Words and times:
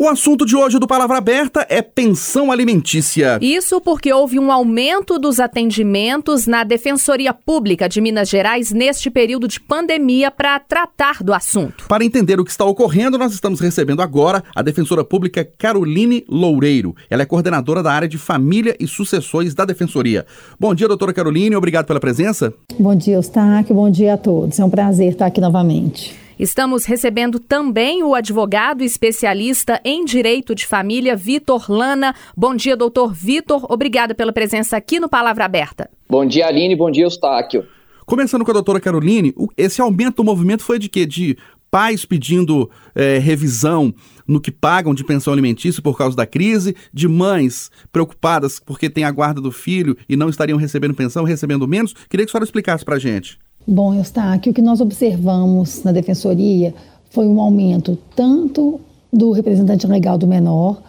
O 0.00 0.06
assunto 0.06 0.46
de 0.46 0.54
hoje 0.54 0.78
do 0.78 0.86
Palavra 0.86 1.18
Aberta 1.18 1.66
é 1.68 1.82
pensão 1.82 2.52
alimentícia. 2.52 3.36
Isso 3.42 3.80
porque 3.80 4.12
houve 4.12 4.38
um 4.38 4.52
aumento 4.52 5.18
dos 5.18 5.40
atendimentos 5.40 6.46
na 6.46 6.62
Defensoria 6.62 7.34
Pública 7.34 7.88
de 7.88 8.00
Minas 8.00 8.28
Gerais 8.28 8.70
neste 8.70 9.10
período 9.10 9.48
de 9.48 9.58
pandemia 9.58 10.30
para 10.30 10.56
tratar 10.60 11.20
do 11.20 11.34
assunto. 11.34 11.86
Para 11.88 12.04
entender 12.04 12.38
o 12.38 12.44
que 12.44 12.50
está 12.52 12.64
ocorrendo, 12.64 13.18
nós 13.18 13.32
estamos 13.32 13.58
recebendo 13.58 14.00
agora 14.00 14.44
a 14.54 14.62
defensora 14.62 15.02
pública 15.02 15.44
Caroline 15.44 16.24
Loureiro. 16.28 16.94
Ela 17.10 17.22
é 17.22 17.26
coordenadora 17.26 17.82
da 17.82 17.92
área 17.92 18.06
de 18.06 18.18
família 18.18 18.76
e 18.78 18.86
sucessões 18.86 19.52
da 19.52 19.64
Defensoria. 19.64 20.24
Bom 20.60 20.76
dia, 20.76 20.86
doutora 20.86 21.12
Caroline, 21.12 21.56
obrigado 21.56 21.86
pela 21.86 21.98
presença. 21.98 22.54
Bom 22.78 22.94
dia, 22.94 23.16
Eustáquio, 23.16 23.74
bom 23.74 23.90
dia 23.90 24.14
a 24.14 24.16
todos. 24.16 24.60
É 24.60 24.64
um 24.64 24.70
prazer 24.70 25.10
estar 25.10 25.26
aqui 25.26 25.40
novamente. 25.40 26.27
Estamos 26.38 26.84
recebendo 26.84 27.40
também 27.40 28.04
o 28.04 28.14
advogado 28.14 28.84
especialista 28.84 29.80
em 29.84 30.04
direito 30.04 30.54
de 30.54 30.64
família, 30.64 31.16
Vitor 31.16 31.68
Lana. 31.68 32.14
Bom 32.36 32.54
dia, 32.54 32.76
doutor 32.76 33.12
Vitor. 33.12 33.66
Obrigada 33.68 34.14
pela 34.14 34.32
presença 34.32 34.76
aqui 34.76 35.00
no 35.00 35.08
Palavra 35.08 35.44
Aberta. 35.44 35.90
Bom 36.08 36.24
dia, 36.24 36.46
Aline. 36.46 36.76
Bom 36.76 36.92
dia, 36.92 37.04
Eustáquio. 37.04 37.66
Começando 38.06 38.44
com 38.44 38.52
a 38.52 38.54
doutora 38.54 38.80
Caroline, 38.80 39.34
esse 39.56 39.80
aumento 39.80 40.18
do 40.18 40.24
movimento 40.24 40.62
foi 40.62 40.78
de 40.78 40.88
quê? 40.88 41.04
De 41.04 41.36
pais 41.70 42.04
pedindo 42.04 42.70
é, 42.94 43.18
revisão 43.18 43.92
no 44.26 44.40
que 44.40 44.52
pagam 44.52 44.94
de 44.94 45.02
pensão 45.02 45.32
alimentícia 45.32 45.82
por 45.82 45.98
causa 45.98 46.16
da 46.16 46.24
crise, 46.24 46.76
de 46.94 47.08
mães 47.08 47.68
preocupadas 47.90 48.60
porque 48.60 48.88
têm 48.88 49.02
a 49.02 49.10
guarda 49.10 49.40
do 49.40 49.50
filho 49.50 49.96
e 50.08 50.16
não 50.16 50.28
estariam 50.28 50.56
recebendo 50.56 50.94
pensão, 50.94 51.24
recebendo 51.24 51.66
menos. 51.66 51.94
Queria 52.08 52.24
que 52.24 52.30
a 52.30 52.32
senhora 52.32 52.44
explicasse 52.44 52.84
para 52.84 52.94
a 52.94 52.98
gente. 52.98 53.38
Bom, 53.70 53.92
Eustáquio, 53.92 54.50
o 54.50 54.54
que 54.54 54.62
nós 54.62 54.80
observamos 54.80 55.84
na 55.84 55.92
defensoria 55.92 56.74
foi 57.10 57.28
um 57.28 57.38
aumento 57.38 57.98
tanto 58.16 58.80
do 59.12 59.30
representante 59.30 59.86
legal 59.86 60.16
do 60.16 60.26
menor, 60.26 60.80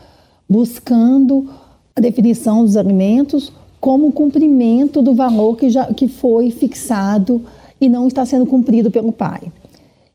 buscando 0.49 1.49
a 1.93 1.99
definição 1.99 2.63
dos 2.63 2.77
alimentos, 2.77 3.51
como 3.81 4.07
o 4.07 4.13
cumprimento 4.13 5.01
do 5.01 5.13
valor 5.13 5.57
que, 5.57 5.69
já, 5.69 5.93
que 5.93 6.07
foi 6.07 6.51
fixado 6.51 7.41
e 7.81 7.89
não 7.89 8.07
está 8.07 8.25
sendo 8.25 8.45
cumprido 8.45 8.89
pelo 8.89 9.11
pai. 9.11 9.51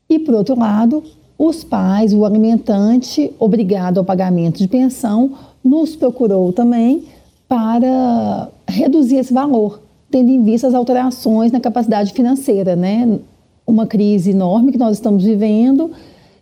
E, 0.09 0.17
por 0.17 0.33
outro 0.33 0.57
lado, 0.57 1.03
os 1.37 1.63
pais, 1.63 2.15
o 2.15 2.25
alimentante, 2.25 3.31
obrigado 3.37 3.99
ao 3.99 4.03
pagamento 4.03 4.57
de 4.57 4.67
pensão, 4.67 5.33
nos 5.63 5.95
procurou 5.95 6.51
também 6.51 7.03
para 7.47 8.49
reduzir 8.67 9.17
esse 9.17 9.31
valor 9.31 9.85
tendo 10.11 10.29
em 10.29 10.43
vista 10.43 10.67
as 10.67 10.73
alterações 10.73 11.51
na 11.51 11.59
capacidade 11.59 12.13
financeira, 12.13 12.75
né? 12.75 13.19
Uma 13.65 13.87
crise 13.87 14.31
enorme 14.31 14.71
que 14.71 14.77
nós 14.77 14.97
estamos 14.97 15.23
vivendo 15.23 15.91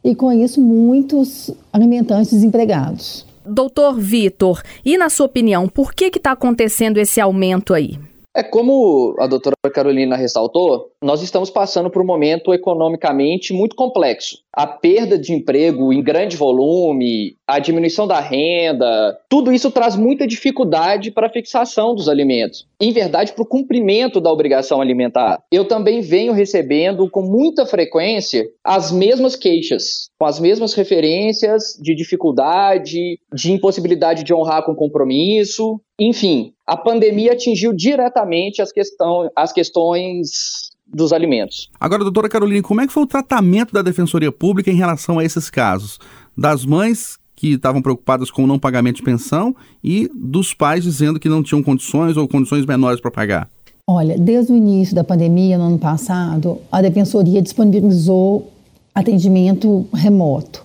e 0.03 0.13
com 0.13 0.31
isso 0.31 0.59
muitos 0.61 1.51
alimentantes 1.71 2.31
desempregados. 2.31 3.25
Doutor 3.45 3.99
Vitor, 3.99 4.61
e 4.85 4.97
na 4.97 5.09
sua 5.09 5.25
opinião, 5.25 5.67
por 5.67 5.93
que 5.93 6.05
está 6.05 6.31
acontecendo 6.31 6.97
esse 6.97 7.19
aumento 7.19 7.73
aí? 7.73 7.97
É 8.35 8.41
como 8.41 9.15
a 9.19 9.27
doutora 9.27 9.55
Carolina 9.71 10.15
ressaltou, 10.15 10.91
nós 11.03 11.21
estamos 11.21 11.49
passando 11.49 11.89
por 11.89 12.01
um 12.01 12.05
momento 12.05 12.53
economicamente 12.53 13.53
muito 13.53 13.75
complexo. 13.75 14.42
A 14.55 14.67
perda 14.67 15.17
de 15.17 15.33
emprego 15.33 15.91
em 15.91 16.03
grande 16.03 16.37
volume, 16.37 17.35
a 17.47 17.57
diminuição 17.57 18.05
da 18.05 18.19
renda, 18.19 19.17
tudo 19.27 19.51
isso 19.51 19.71
traz 19.71 19.95
muita 19.95 20.27
dificuldade 20.27 21.09
para 21.09 21.25
a 21.25 21.31
fixação 21.31 21.95
dos 21.95 22.07
alimentos. 22.07 22.67
Em 22.79 22.91
verdade, 22.91 23.33
para 23.33 23.41
o 23.41 23.47
cumprimento 23.47 24.21
da 24.21 24.31
obrigação 24.31 24.79
alimentar. 24.79 25.41
Eu 25.51 25.65
também 25.65 26.01
venho 26.01 26.33
recebendo 26.33 27.09
com 27.09 27.23
muita 27.23 27.65
frequência 27.65 28.45
as 28.63 28.91
mesmas 28.91 29.35
queixas, 29.35 30.09
com 30.19 30.25
as 30.25 30.39
mesmas 30.39 30.75
referências 30.75 31.73
de 31.81 31.95
dificuldade, 31.95 33.19
de 33.33 33.51
impossibilidade 33.51 34.23
de 34.23 34.35
honrar 34.35 34.63
com 34.63 34.75
compromisso. 34.75 35.81
Enfim, 35.99 36.53
a 36.67 36.77
pandemia 36.77 37.31
atingiu 37.31 37.73
diretamente 37.73 38.61
as, 38.61 38.71
questão, 38.71 39.29
as 39.35 39.51
questões 39.51 40.72
dos 40.93 41.11
alimentos. 41.11 41.69
Agora, 41.79 42.03
doutora 42.03 42.29
Carolina, 42.29 42.61
como 42.61 42.81
é 42.81 42.87
que 42.87 42.93
foi 42.93 43.03
o 43.03 43.07
tratamento 43.07 43.73
da 43.73 43.81
Defensoria 43.81 44.31
Pública 44.31 44.69
em 44.69 44.75
relação 44.75 45.19
a 45.19 45.25
esses 45.25 45.49
casos? 45.49 45.99
Das 46.37 46.65
mães 46.65 47.17
que 47.35 47.53
estavam 47.55 47.81
preocupadas 47.81 48.29
com 48.29 48.43
o 48.43 48.47
não 48.47 48.59
pagamento 48.59 48.97
de 48.97 49.03
pensão 49.03 49.55
e 49.83 50.09
dos 50.13 50.53
pais 50.53 50.83
dizendo 50.83 51.19
que 51.19 51.27
não 51.27 51.43
tinham 51.43 51.63
condições 51.63 52.15
ou 52.15 52.27
condições 52.27 52.65
menores 52.65 53.01
para 53.01 53.11
pagar? 53.11 53.49
Olha, 53.85 54.17
desde 54.17 54.53
o 54.53 54.55
início 54.55 54.95
da 54.95 55.03
pandemia, 55.03 55.57
no 55.57 55.65
ano 55.65 55.79
passado, 55.79 56.59
a 56.71 56.81
Defensoria 56.81 57.41
disponibilizou 57.41 58.49
atendimento 58.95 59.85
remoto. 59.93 60.63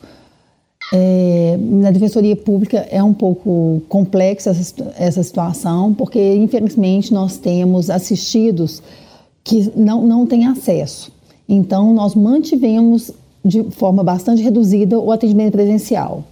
É, 0.92 1.58
na 1.60 1.90
Defensoria 1.90 2.36
Pública 2.36 2.86
é 2.90 3.02
um 3.02 3.12
pouco 3.12 3.82
complexa 3.88 4.50
essa, 4.50 4.94
essa 4.96 5.22
situação, 5.22 5.92
porque 5.92 6.36
infelizmente 6.36 7.12
nós 7.12 7.36
temos 7.36 7.90
assistidos 7.90 8.82
que 9.48 9.72
não, 9.74 10.06
não 10.06 10.26
têm 10.26 10.46
acesso. 10.46 11.10
Então, 11.48 11.94
nós 11.94 12.14
mantivemos 12.14 13.10
de 13.42 13.64
forma 13.70 14.04
bastante 14.04 14.42
reduzida 14.42 14.98
o 14.98 15.10
atendimento 15.10 15.52
presencial. 15.52 16.22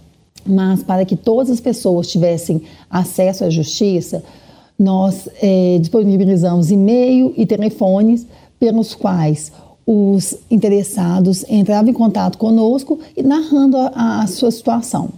Mas 0.45 0.83
para 0.83 1.03
que 1.03 1.15
todas 1.15 1.49
as 1.49 1.59
pessoas 1.59 2.07
tivessem 2.07 2.61
acesso 2.89 3.43
à 3.43 3.49
justiça, 3.49 4.23
nós 4.77 5.27
é, 5.41 5.79
disponibilizamos 5.79 6.69
e-mail 6.69 7.33
e 7.35 7.45
telefones 7.45 8.27
pelos 8.59 8.93
quais 8.93 9.51
os 9.85 10.35
interessados 10.51 11.43
entravam 11.49 11.89
em 11.89 11.93
contato 11.93 12.37
conosco 12.37 12.99
e 13.15 13.23
narrando 13.23 13.77
a, 13.77 14.21
a 14.21 14.27
sua 14.27 14.51
situação. 14.51 15.09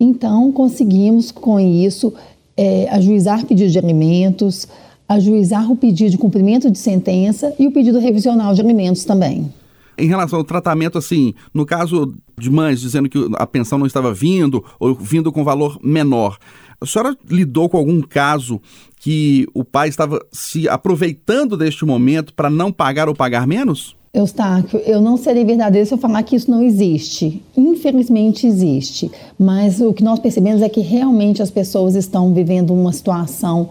Então, 0.00 0.50
conseguimos 0.50 1.30
com 1.30 1.60
isso 1.60 2.14
é, 2.56 2.88
ajuizar 2.90 3.44
pedido 3.44 3.70
de 3.70 3.78
alimentos, 3.78 4.66
ajuizar 5.08 5.70
o 5.70 5.76
pedido 5.76 6.10
de 6.10 6.18
cumprimento 6.18 6.70
de 6.70 6.78
sentença 6.78 7.52
e 7.58 7.66
o 7.66 7.72
pedido 7.72 7.98
revisional 7.98 8.54
de 8.54 8.60
alimentos 8.60 9.04
também. 9.04 9.52
Em 9.96 10.08
relação 10.08 10.38
ao 10.38 10.44
tratamento, 10.44 10.98
assim, 10.98 11.34
no 11.52 11.64
caso 11.64 12.14
de 12.38 12.50
mães 12.50 12.80
dizendo 12.80 13.08
que 13.08 13.18
a 13.36 13.46
pensão 13.46 13.78
não 13.78 13.86
estava 13.86 14.12
vindo 14.12 14.64
ou 14.80 14.94
vindo 14.94 15.30
com 15.30 15.44
valor 15.44 15.78
menor, 15.82 16.36
a 16.80 16.86
senhora 16.86 17.16
lidou 17.30 17.68
com 17.68 17.76
algum 17.76 18.02
caso 18.02 18.60
que 18.98 19.46
o 19.54 19.64
pai 19.64 19.88
estava 19.88 20.24
se 20.32 20.68
aproveitando 20.68 21.56
deste 21.56 21.84
momento 21.84 22.34
para 22.34 22.50
não 22.50 22.72
pagar 22.72 23.08
ou 23.08 23.14
pagar 23.14 23.46
menos? 23.46 23.96
Eustáquio, 24.12 24.80
eu 24.80 25.00
não 25.00 25.16
serei 25.16 25.44
verdadeiro 25.44 25.86
se 25.86 25.92
eu 25.92 25.98
falar 25.98 26.22
que 26.22 26.36
isso 26.36 26.50
não 26.50 26.62
existe. 26.62 27.42
Infelizmente 27.56 28.46
existe. 28.46 29.10
Mas 29.38 29.80
o 29.80 29.92
que 29.92 30.04
nós 30.04 30.20
percebemos 30.20 30.62
é 30.62 30.68
que 30.68 30.80
realmente 30.80 31.42
as 31.42 31.50
pessoas 31.50 31.96
estão 31.96 32.32
vivendo 32.32 32.72
uma 32.72 32.92
situação 32.92 33.70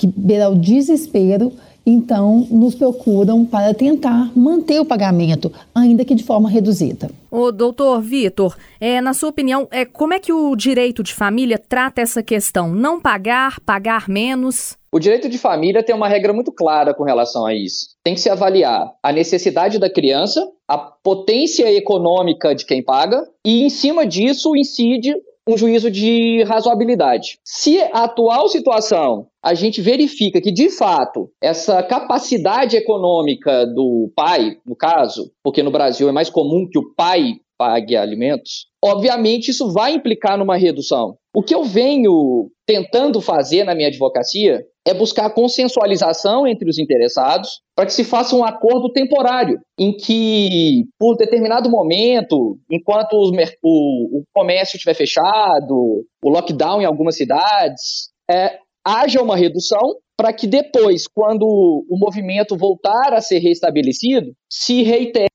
que 0.00 0.06
beira 0.06 0.48
o 0.48 0.56
desespero, 0.56 1.52
então 1.84 2.46
nos 2.50 2.74
procuram 2.74 3.44
para 3.44 3.74
tentar 3.74 4.32
manter 4.34 4.80
o 4.80 4.84
pagamento, 4.84 5.52
ainda 5.74 6.06
que 6.06 6.14
de 6.14 6.24
forma 6.24 6.48
reduzida. 6.48 7.10
O 7.30 7.52
doutor 7.52 8.00
Vitor, 8.00 8.56
é, 8.80 8.98
na 9.02 9.12
sua 9.12 9.28
opinião, 9.28 9.68
é, 9.70 9.84
como 9.84 10.14
é 10.14 10.18
que 10.18 10.32
o 10.32 10.56
direito 10.56 11.02
de 11.02 11.12
família 11.12 11.58
trata 11.58 12.00
essa 12.00 12.22
questão? 12.22 12.70
Não 12.70 12.98
pagar, 12.98 13.60
pagar 13.60 14.08
menos? 14.08 14.74
O 14.90 14.98
direito 14.98 15.28
de 15.28 15.36
família 15.36 15.82
tem 15.82 15.94
uma 15.94 16.08
regra 16.08 16.32
muito 16.32 16.50
clara 16.50 16.94
com 16.94 17.04
relação 17.04 17.44
a 17.44 17.54
isso. 17.54 17.90
Tem 18.02 18.14
que 18.14 18.20
se 18.22 18.30
avaliar 18.30 18.90
a 19.02 19.12
necessidade 19.12 19.78
da 19.78 19.92
criança, 19.92 20.48
a 20.66 20.78
potência 20.78 21.70
econômica 21.70 22.54
de 22.54 22.64
quem 22.64 22.82
paga, 22.82 23.22
e 23.44 23.64
em 23.64 23.68
cima 23.68 24.06
disso 24.06 24.56
incide 24.56 25.14
um 25.46 25.56
juízo 25.56 25.90
de 25.90 26.42
razoabilidade. 26.44 27.38
Se 27.44 27.80
a 27.92 28.04
atual 28.04 28.48
situação 28.48 29.26
a 29.42 29.54
gente 29.54 29.80
verifica 29.80 30.40
que, 30.40 30.52
de 30.52 30.70
fato, 30.70 31.30
essa 31.42 31.82
capacidade 31.82 32.76
econômica 32.76 33.66
do 33.66 34.12
pai, 34.14 34.56
no 34.66 34.76
caso, 34.76 35.32
porque 35.42 35.62
no 35.62 35.70
Brasil 35.70 36.08
é 36.08 36.12
mais 36.12 36.28
comum 36.28 36.68
que 36.70 36.78
o 36.78 36.94
pai 36.94 37.34
pague 37.56 37.94
alimentos, 37.94 38.66
obviamente 38.82 39.50
isso 39.50 39.70
vai 39.72 39.92
implicar 39.92 40.38
numa 40.38 40.56
redução. 40.56 41.16
O 41.34 41.42
que 41.42 41.54
eu 41.54 41.62
venho 41.62 42.50
tentando 42.66 43.20
fazer 43.20 43.64
na 43.64 43.74
minha 43.74 43.88
advocacia 43.88 44.64
é 44.86 44.94
buscar 44.94 45.26
a 45.26 45.30
consensualização 45.30 46.46
entre 46.46 46.68
os 46.68 46.78
interessados 46.78 47.60
para 47.76 47.84
que 47.84 47.92
se 47.92 48.02
faça 48.02 48.34
um 48.34 48.44
acordo 48.44 48.90
temporário, 48.92 49.58
em 49.78 49.94
que, 49.94 50.84
por 50.98 51.16
determinado 51.16 51.70
momento, 51.70 52.58
enquanto 52.70 53.12
o, 53.12 53.30
o, 53.62 54.22
comércio 54.34 54.76
estiver 54.76 54.94
fechado, 54.94 56.04
o 56.24 56.30
lockdown 56.30 56.80
em 56.80 56.86
algumas 56.86 57.16
cidades, 57.16 58.10
é, 58.30 58.58
haja 58.84 59.22
uma 59.22 59.36
redução 59.36 59.96
para 60.16 60.32
que 60.32 60.46
depois, 60.46 61.06
quando 61.06 61.44
o 61.44 61.98
movimento 61.98 62.56
voltar 62.56 63.14
a 63.14 63.20
ser 63.22 63.38
restabelecido, 63.38 64.32
se 64.50 64.82
reitere 64.82 65.30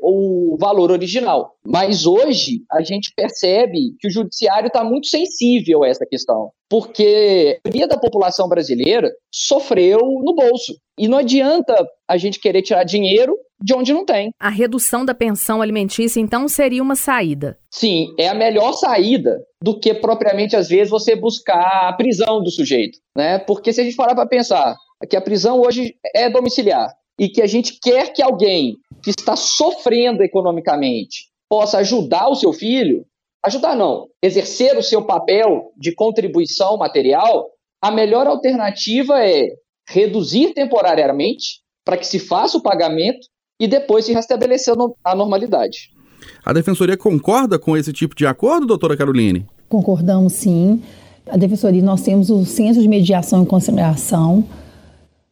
o 0.00 0.56
valor 0.58 0.90
original. 0.90 1.54
Mas 1.66 2.06
hoje 2.06 2.62
a 2.70 2.82
gente 2.82 3.12
percebe 3.14 3.94
que 4.00 4.08
o 4.08 4.10
judiciário 4.10 4.68
está 4.68 4.82
muito 4.82 5.08
sensível 5.08 5.82
a 5.82 5.88
essa 5.88 6.06
questão, 6.06 6.50
porque 6.68 7.60
a 7.62 7.68
maioria 7.68 7.86
da 7.86 7.98
população 7.98 8.48
brasileira 8.48 9.10
sofreu 9.30 9.98
no 10.00 10.34
bolso. 10.34 10.74
E 10.98 11.06
não 11.08 11.18
adianta 11.18 11.74
a 12.08 12.16
gente 12.16 12.40
querer 12.40 12.62
tirar 12.62 12.84
dinheiro 12.84 13.36
de 13.62 13.74
onde 13.74 13.92
não 13.92 14.04
tem. 14.04 14.30
A 14.38 14.48
redução 14.48 15.04
da 15.04 15.14
pensão 15.14 15.62
alimentícia, 15.62 16.20
então, 16.20 16.48
seria 16.48 16.82
uma 16.82 16.96
saída? 16.96 17.58
Sim, 17.70 18.14
é 18.18 18.28
a 18.28 18.34
melhor 18.34 18.72
saída 18.72 19.38
do 19.62 19.78
que 19.78 19.94
propriamente, 19.94 20.56
às 20.56 20.68
vezes, 20.68 20.90
você 20.90 21.14
buscar 21.14 21.88
a 21.88 21.92
prisão 21.92 22.42
do 22.42 22.50
sujeito. 22.50 22.98
Né? 23.16 23.38
Porque 23.38 23.72
se 23.72 23.80
a 23.80 23.84
gente 23.84 23.96
parar 23.96 24.14
para 24.14 24.26
pensar 24.26 24.76
que 25.08 25.16
a 25.16 25.20
prisão 25.20 25.60
hoje 25.60 25.94
é 26.14 26.30
domiciliar, 26.30 26.88
e 27.18 27.28
que 27.28 27.42
a 27.42 27.46
gente 27.46 27.78
quer 27.80 28.12
que 28.12 28.22
alguém 28.22 28.78
que 29.02 29.10
está 29.10 29.36
sofrendo 29.36 30.22
economicamente 30.22 31.28
possa 31.48 31.78
ajudar 31.78 32.28
o 32.28 32.34
seu 32.34 32.52
filho, 32.52 33.04
ajudar 33.44 33.76
não, 33.76 34.08
exercer 34.22 34.76
o 34.76 34.82
seu 34.82 35.04
papel 35.04 35.72
de 35.76 35.94
contribuição 35.94 36.76
material, 36.76 37.50
a 37.80 37.90
melhor 37.90 38.26
alternativa 38.26 39.24
é 39.24 39.48
reduzir 39.88 40.54
temporariamente 40.54 41.60
para 41.84 41.96
que 41.96 42.06
se 42.06 42.18
faça 42.18 42.58
o 42.58 42.62
pagamento 42.62 43.26
e 43.62 43.68
depois 43.68 44.04
se 44.04 44.12
restabelecer 44.12 44.74
a 45.04 45.14
normalidade. 45.14 45.92
A 46.44 46.52
Defensoria 46.52 46.96
concorda 46.96 47.60
com 47.60 47.76
esse 47.76 47.92
tipo 47.92 48.12
de 48.12 48.26
acordo, 48.26 48.66
doutora 48.66 48.96
Caroline? 48.96 49.46
Concordamos 49.68 50.32
sim. 50.32 50.82
A 51.30 51.36
Defensoria, 51.36 51.80
nós 51.80 52.02
temos 52.02 52.28
o 52.28 52.44
Centro 52.44 52.82
de 52.82 52.88
Mediação 52.88 53.44
e 53.44 53.46
Conciliação, 53.46 54.44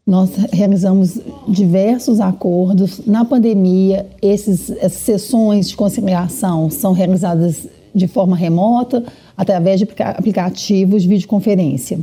nós 0.06 0.30
realizamos 0.52 1.18
diversos 1.48 2.20
acordos. 2.20 3.04
Na 3.04 3.24
pandemia, 3.24 4.06
esses, 4.22 4.70
essas 4.70 5.00
sessões 5.00 5.68
de 5.68 5.76
conciliação 5.76 6.70
são 6.70 6.92
realizadas 6.92 7.66
de 7.92 8.06
forma 8.06 8.36
remota, 8.36 9.04
através 9.36 9.80
de 9.80 9.88
aplicativos 9.98 11.02
de 11.02 11.08
videoconferência. 11.08 11.98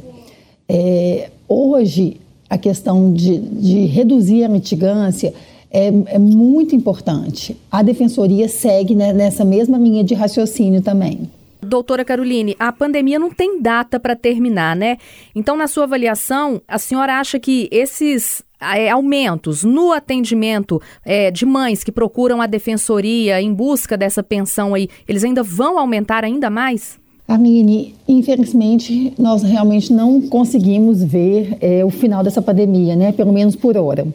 É, 0.67 1.29
hoje, 1.47 2.17
a 2.49 2.57
questão 2.57 3.13
de, 3.13 3.37
de 3.37 3.85
reduzir 3.85 4.43
a 4.43 4.49
mitigância 4.49 5.33
é, 5.71 5.87
é, 5.87 6.19
muito 6.19 6.75
importante. 6.75 7.57
A 7.71 7.81
defensoria 7.83 8.47
segue 8.47 8.95
né, 8.95 9.13
nessa 9.13 9.43
mesma 9.43 9.77
linha 9.77 10.03
de 10.03 10.13
raciocínio 10.13 10.81
também. 10.81 11.29
Doutora 11.61 12.05
Caroline, 12.05 12.55
a 12.59 12.71
pandemia 12.71 13.17
não 13.17 13.31
tem 13.31 13.61
data 13.61 13.99
para 13.99 14.15
terminar, 14.15 14.75
né? 14.75 14.97
Então, 15.35 15.57
na 15.57 15.67
sua 15.67 15.83
avaliação, 15.83 16.61
a 16.67 16.77
senhora 16.77 17.19
acha 17.19 17.39
que 17.39 17.67
esses 17.71 18.43
é, 18.61 18.89
aumentos 18.89 19.63
no 19.63 19.91
atendimento 19.91 20.81
é, 21.03 21.31
de 21.31 21.45
mães 21.45 21.83
que 21.83 21.91
procuram 21.91 22.41
a 22.41 22.47
defensoria 22.47 23.41
em 23.41 23.53
busca 23.53 23.97
dessa 23.97 24.23
pensão 24.23 24.73
aí, 24.73 24.87
eles 25.07 25.23
ainda 25.23 25.43
vão 25.43 25.77
aumentar 25.77 26.23
ainda 26.23 26.49
mais? 26.49 26.99
Armine, 27.27 27.93
infelizmente, 28.07 29.13
nós 29.19 29.43
realmente 29.43 29.91
não 29.91 30.21
conseguimos 30.21 31.03
ver 31.03 31.57
é, 31.59 31.83
o 31.83 31.89
final 31.89 32.23
dessa 32.23 32.41
pandemia, 32.41 32.95
né? 32.95 33.11
Pelo 33.11 33.33
menos 33.33 33.55
por 33.55 33.75
hora. 33.75 34.07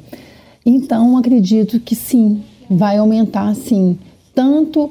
Então, 0.64 1.16
acredito 1.16 1.80
que 1.80 1.94
sim, 1.94 2.42
vai 2.70 2.96
aumentar 2.98 3.54
sim. 3.54 3.98
Tanto 4.34 4.90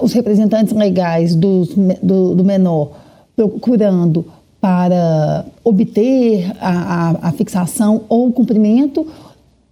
os 0.00 0.12
representantes 0.12 0.72
legais 0.72 1.34
do, 1.34 1.66
do, 2.02 2.34
do 2.34 2.44
menor 2.44 2.92
procurando 3.36 4.24
para 4.60 5.44
obter 5.64 6.52
a, 6.60 6.70
a, 6.70 7.28
a, 7.28 7.32
fixação 7.32 8.02
ou 8.08 8.28
o 8.28 8.32
cumprimento, 8.32 9.06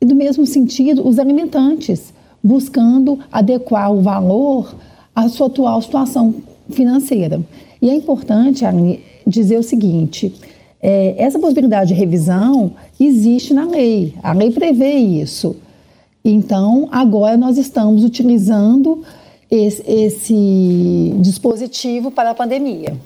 e 0.00 0.04
do 0.04 0.16
mesmo 0.16 0.44
sentido, 0.46 1.06
os 1.06 1.18
alimentantes, 1.18 2.12
buscando 2.42 3.18
adequar 3.30 3.92
o 3.92 4.00
valor 4.00 4.74
à 5.14 5.28
sua 5.28 5.46
atual 5.46 5.80
situação 5.80 6.34
financeira. 6.70 7.40
E 7.80 7.88
é 7.88 7.94
importante 7.94 8.64
dizer 9.26 9.58
o 9.58 9.62
seguinte: 9.62 10.34
é, 10.82 11.14
essa 11.22 11.38
possibilidade 11.38 11.94
de 11.94 12.00
revisão 12.00 12.72
existe 13.06 13.54
na 13.54 13.66
lei, 13.66 14.14
a 14.22 14.32
lei 14.32 14.50
prevê 14.50 14.94
isso. 14.94 15.56
Então, 16.24 16.88
agora 16.92 17.36
nós 17.36 17.56
estamos 17.56 18.04
utilizando 18.04 19.02
esse, 19.50 19.82
esse 19.90 21.14
dispositivo 21.20 22.10
para 22.10 22.30
a 22.30 22.34
pandemia. 22.34 22.96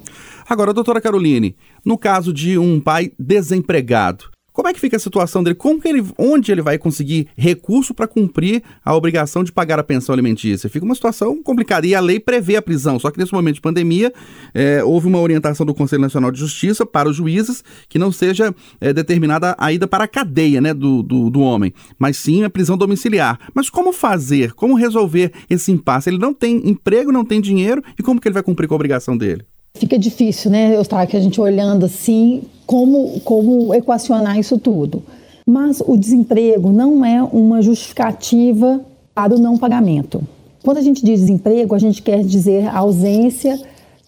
Agora, 0.47 0.73
doutora 0.73 1.01
Caroline, 1.01 1.55
no 1.83 1.97
caso 1.97 2.31
de 2.31 2.57
um 2.57 2.79
pai 2.79 3.11
desempregado, 3.17 4.34
como 4.55 4.69
é 4.69 4.73
que 4.73 4.79
fica 4.79 4.95
a 4.95 4.99
situação 4.99 5.43
dele? 5.43 5.53
Como 5.53 5.81
que 5.81 5.87
ele, 5.89 6.01
onde 6.17 6.49
ele 6.49 6.61
vai 6.61 6.77
conseguir 6.77 7.27
recurso 7.35 7.93
para 7.93 8.07
cumprir 8.07 8.63
a 8.85 8.95
obrigação 8.95 9.43
de 9.43 9.51
pagar 9.51 9.77
a 9.77 9.83
pensão 9.83 10.13
alimentícia? 10.13 10.69
Fica 10.69 10.85
uma 10.85 10.95
situação 10.95 11.43
complicada. 11.43 11.85
E 11.85 11.93
a 11.93 11.99
lei 11.99 12.21
prevê 12.21 12.55
a 12.55 12.61
prisão, 12.61 12.97
só 12.97 13.11
que 13.11 13.19
nesse 13.19 13.33
momento 13.33 13.55
de 13.55 13.61
pandemia 13.61 14.13
é, 14.53 14.81
houve 14.81 15.07
uma 15.07 15.19
orientação 15.19 15.65
do 15.65 15.73
Conselho 15.73 16.01
Nacional 16.01 16.31
de 16.31 16.39
Justiça 16.39 16.85
para 16.85 17.09
os 17.09 17.17
juízes 17.17 17.65
que 17.89 17.99
não 17.99 18.13
seja 18.13 18.55
é, 18.79 18.93
determinada 18.93 19.57
a 19.59 19.73
ida 19.73 19.87
para 19.87 20.05
a 20.05 20.07
cadeia 20.07 20.61
né, 20.61 20.73
do, 20.73 21.03
do, 21.03 21.29
do 21.29 21.41
homem, 21.41 21.73
mas 21.99 22.15
sim 22.15 22.45
a 22.45 22.49
prisão 22.49 22.77
domiciliar. 22.77 23.37
Mas 23.53 23.69
como 23.69 23.91
fazer? 23.91 24.53
Como 24.53 24.75
resolver 24.75 25.33
esse 25.49 25.69
impasse? 25.69 26.09
Ele 26.09 26.17
não 26.17 26.33
tem 26.33 26.69
emprego, 26.69 27.11
não 27.11 27.25
tem 27.25 27.41
dinheiro, 27.41 27.83
e 27.99 28.01
como 28.01 28.21
que 28.21 28.27
ele 28.29 28.33
vai 28.33 28.43
cumprir 28.43 28.69
com 28.69 28.73
a 28.73 28.77
obrigação 28.77 29.17
dele? 29.17 29.43
Fica 29.77 29.99
difícil, 29.99 30.49
né, 30.49 30.77
Eustáquio, 30.77 31.19
a 31.19 31.21
gente 31.21 31.41
olhando 31.41 31.85
assim, 31.85 32.43
como, 32.65 33.19
como 33.21 33.73
equacionar 33.73 34.37
isso 34.39 34.57
tudo. 34.57 35.03
Mas 35.45 35.81
o 35.85 35.95
desemprego 35.95 36.71
não 36.71 37.05
é 37.05 37.21
uma 37.21 37.61
justificativa 37.61 38.81
para 39.13 39.35
o 39.35 39.39
não 39.39 39.57
pagamento. 39.57 40.21
Quando 40.63 40.79
a 40.79 40.81
gente 40.81 41.05
diz 41.05 41.19
desemprego, 41.19 41.75
a 41.75 41.79
gente 41.79 42.01
quer 42.01 42.23
dizer 42.23 42.67
ausência 42.67 43.61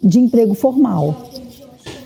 de 0.04 0.20
emprego 0.20 0.56
formal. 0.56 1.16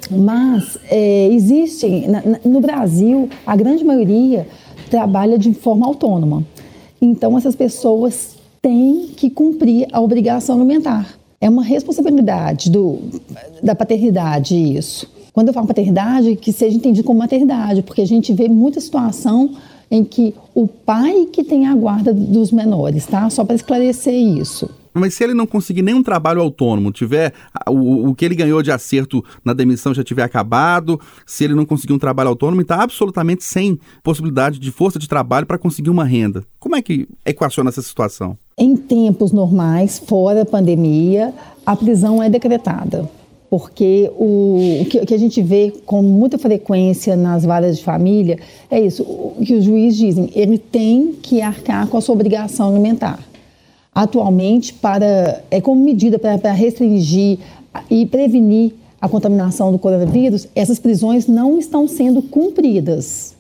Mas 0.10 0.78
é, 0.90 1.30
existe, 1.32 2.06
no 2.44 2.60
Brasil, 2.60 3.30
a 3.46 3.56
grande 3.56 3.84
maioria 3.86 4.46
trabalha 4.90 5.38
de 5.38 5.54
forma 5.54 5.88
autônoma. 5.88 6.44
Então, 7.02 7.38
essas 7.38 7.56
pessoas 7.56 8.36
têm 8.62 9.08
que 9.16 9.30
cumprir 9.30 9.88
a 9.92 10.02
obrigação 10.02 10.58
alimentar. 10.58 11.18
É 11.40 11.50
uma 11.50 11.64
responsabilidade 11.64 12.70
do, 12.70 13.00
da 13.64 13.74
paternidade 13.74 14.56
isso. 14.56 15.10
Quando 15.34 15.48
eu 15.48 15.54
falo 15.54 15.68
paternidade, 15.68 16.36
que 16.36 16.52
seja 16.52 16.76
entendido 16.76 17.06
como 17.06 17.20
maternidade, 17.20 17.82
porque 17.82 18.02
a 18.02 18.08
gente 18.08 18.34
vê 18.34 18.50
muita 18.50 18.82
situação 18.82 19.56
em 19.90 20.04
que 20.04 20.34
o 20.54 20.68
pai 20.68 21.28
que 21.32 21.44
tem 21.44 21.68
a 21.68 21.76
guarda 21.76 22.14
dos 22.14 22.52
menores, 22.52 23.06
tá? 23.06 23.30
Só 23.30 23.44
para 23.44 23.56
esclarecer 23.56 24.14
isso. 24.14 24.70
Mas 24.94 25.14
se 25.14 25.24
ele 25.24 25.34
não 25.34 25.48
conseguir 25.48 25.82
nenhum 25.82 26.04
trabalho 26.04 26.42
autônomo, 26.42 26.92
tiver 26.92 27.34
o, 27.68 28.10
o 28.10 28.16
que 28.16 28.26
ele 28.26 28.36
ganhou 28.36 28.62
de 28.62 28.72
acerto 28.72 29.24
na 29.44 29.54
demissão 29.54 29.94
já 29.94 30.04
tiver 30.04 30.24
acabado, 30.24 31.00
se 31.26 31.44
ele 31.46 31.56
não 31.56 31.66
conseguir 31.66 31.94
um 31.94 32.00
trabalho 32.00 32.30
autônomo, 32.30 32.62
está 32.62 32.84
absolutamente 32.84 33.44
sem 33.44 33.80
possibilidade 34.04 34.60
de 34.60 34.72
força 34.72 35.00
de 35.00 35.08
trabalho 35.08 35.46
para 35.46 35.58
conseguir 35.58 35.90
uma 35.90 36.04
renda. 36.04 36.44
Como 36.60 36.76
é 36.76 36.82
que 36.82 37.08
equaciona 37.26 37.70
essa 37.70 37.82
situação? 37.82 38.38
Em 38.58 38.76
tempos 38.76 39.32
normais, 39.32 39.98
fora 39.98 40.42
a 40.42 40.46
pandemia, 40.46 41.34
a 41.66 41.76
prisão 41.76 42.22
é 42.22 42.30
decretada. 42.30 43.10
Porque 43.52 44.10
o, 44.18 44.86
que, 44.90 45.06
que, 45.06 45.14
a 45.14 45.20
gente 45.20 45.42
vê 45.42 45.74
com 45.86 46.02
muita 46.02 46.38
frequência 46.38 47.18
nas 47.18 47.44
varas 47.44 47.78
de 47.78 47.84
família 47.84 48.40
é 48.70 48.80
isso, 48.80 49.04
o 49.04 49.44
que 49.46 49.56
os 49.56 49.66
juízes 49.66 50.00
dizem, 50.00 50.30
ele 50.34 50.58
tem 50.58 51.12
que 51.22 51.42
arcar 51.42 51.86
com 51.88 51.98
a 51.98 52.02
sua 52.02 52.16
obrigação 52.16 52.70
alimentar. 52.70 53.20
Atualmente 53.94 54.74
para 54.74 55.44
é 55.52 55.60
como 55.60 55.84
medida 55.84 56.18
para, 56.18 56.38
para 56.38 56.54
restringir 56.54 57.40
e 57.90 58.06
prevenir 58.06 58.72
a 59.02 59.10
contaminação 59.10 59.70
do 59.70 59.78
coronavírus, 59.78 60.48
essas 60.56 60.80
prisões 60.80 61.28
não 61.28 61.60
estão 61.60 61.90
sendo 61.90 62.22
cumpridas. 62.22 63.36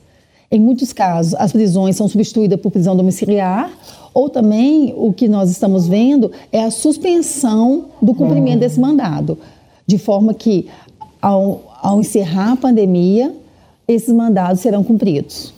Em 0.52 0.60
muitos 0.60 0.92
casos, 0.92 1.34
as 1.36 1.54
prisões 1.54 1.96
são 1.96 2.10
substituídas 2.10 2.60
por 2.60 2.70
prisão 2.70 2.98
domiciliar, 2.98 3.72
ou 4.14 4.30
também 4.30 4.94
o 4.98 5.14
que 5.14 5.30
nós 5.30 5.50
estamos 5.50 5.88
vendo 5.88 6.30
é 6.52 6.62
a 6.62 6.70
suspensão 6.70 7.86
do 8.02 8.14
cumprimento 8.14 8.60
desse 8.60 8.78
mandado, 8.78 9.38
de 9.86 9.98
forma 9.98 10.34
que, 10.34 10.70
ao, 11.22 11.78
ao 11.82 12.00
encerrar 12.00 12.54
a 12.54 12.56
pandemia, 12.56 13.36
esses 13.88 14.14
mandados 14.14 14.62
serão 14.62 14.84
cumpridos. 14.84 15.54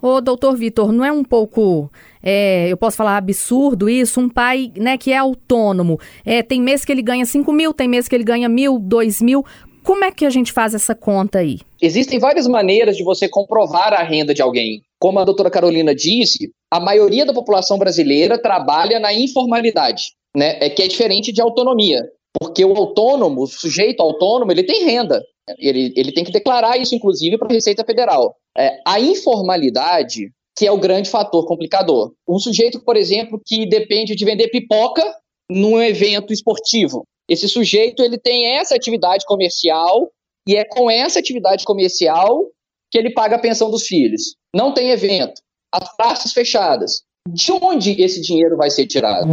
Ô, 0.00 0.20
doutor 0.20 0.56
Vitor, 0.56 0.92
não 0.92 1.04
é 1.04 1.10
um 1.10 1.24
pouco, 1.24 1.90
é, 2.22 2.68
eu 2.68 2.76
posso 2.76 2.96
falar 2.96 3.16
absurdo 3.16 3.90
isso? 3.90 4.20
Um 4.20 4.28
pai 4.28 4.70
né, 4.76 4.96
que 4.96 5.10
é 5.10 5.16
autônomo, 5.16 5.98
é, 6.24 6.42
tem 6.42 6.60
mês 6.60 6.84
que 6.84 6.92
ele 6.92 7.02
ganha 7.02 7.26
5 7.26 7.52
mil, 7.52 7.74
tem 7.74 7.88
mês 7.88 8.06
que 8.06 8.14
ele 8.14 8.24
ganha 8.24 8.48
mil, 8.48 8.78
dois 8.78 9.20
mil. 9.20 9.44
Como 9.82 10.04
é 10.04 10.12
que 10.12 10.26
a 10.26 10.30
gente 10.30 10.52
faz 10.52 10.74
essa 10.74 10.94
conta 10.94 11.38
aí? 11.38 11.60
Existem 11.80 12.18
várias 12.18 12.46
maneiras 12.46 12.96
de 12.96 13.02
você 13.02 13.28
comprovar 13.28 13.94
a 13.94 14.02
renda 14.02 14.34
de 14.34 14.42
alguém. 14.42 14.82
Como 15.00 15.18
a 15.18 15.24
doutora 15.24 15.50
Carolina 15.50 15.94
disse, 15.94 16.50
a 16.70 16.78
maioria 16.78 17.24
da 17.24 17.32
população 17.32 17.78
brasileira 17.78 18.36
trabalha 18.36 19.00
na 19.00 19.14
informalidade, 19.14 20.12
né? 20.36 20.58
É 20.60 20.68
que 20.68 20.82
é 20.82 20.88
diferente 20.88 21.32
de 21.32 21.40
autonomia. 21.40 22.02
Porque 22.40 22.64
o 22.64 22.74
autônomo, 22.76 23.42
o 23.42 23.46
sujeito 23.46 24.02
autônomo, 24.02 24.52
ele 24.52 24.64
tem 24.64 24.84
renda. 24.84 25.22
Ele, 25.58 25.92
ele 25.96 26.12
tem 26.12 26.24
que 26.24 26.32
declarar 26.32 26.76
isso, 26.76 26.94
inclusive, 26.94 27.38
para 27.38 27.48
a 27.48 27.52
Receita 27.52 27.84
Federal. 27.84 28.36
É, 28.56 28.78
a 28.86 29.00
informalidade 29.00 30.30
que 30.58 30.66
é 30.66 30.72
o 30.72 30.78
grande 30.78 31.08
fator 31.08 31.46
complicador. 31.46 32.12
Um 32.28 32.38
sujeito, 32.38 32.80
por 32.80 32.96
exemplo, 32.96 33.40
que 33.46 33.64
depende 33.64 34.16
de 34.16 34.24
vender 34.24 34.48
pipoca 34.48 35.04
num 35.48 35.80
evento 35.80 36.32
esportivo. 36.32 37.06
Esse 37.30 37.48
sujeito 37.48 38.02
ele 38.02 38.18
tem 38.18 38.56
essa 38.56 38.74
atividade 38.74 39.24
comercial 39.24 40.10
e 40.48 40.56
é 40.56 40.64
com 40.64 40.90
essa 40.90 41.20
atividade 41.20 41.64
comercial 41.64 42.44
que 42.90 42.98
ele 42.98 43.12
paga 43.12 43.36
a 43.36 43.38
pensão 43.38 43.70
dos 43.70 43.86
filhos. 43.86 44.34
Não 44.52 44.74
tem 44.74 44.90
evento, 44.90 45.40
as 45.72 45.96
praças 45.96 46.32
fechadas. 46.32 47.02
De 47.28 47.52
onde 47.52 48.02
esse 48.02 48.20
dinheiro 48.20 48.56
vai 48.56 48.70
ser 48.70 48.86
tirado? 48.86 49.28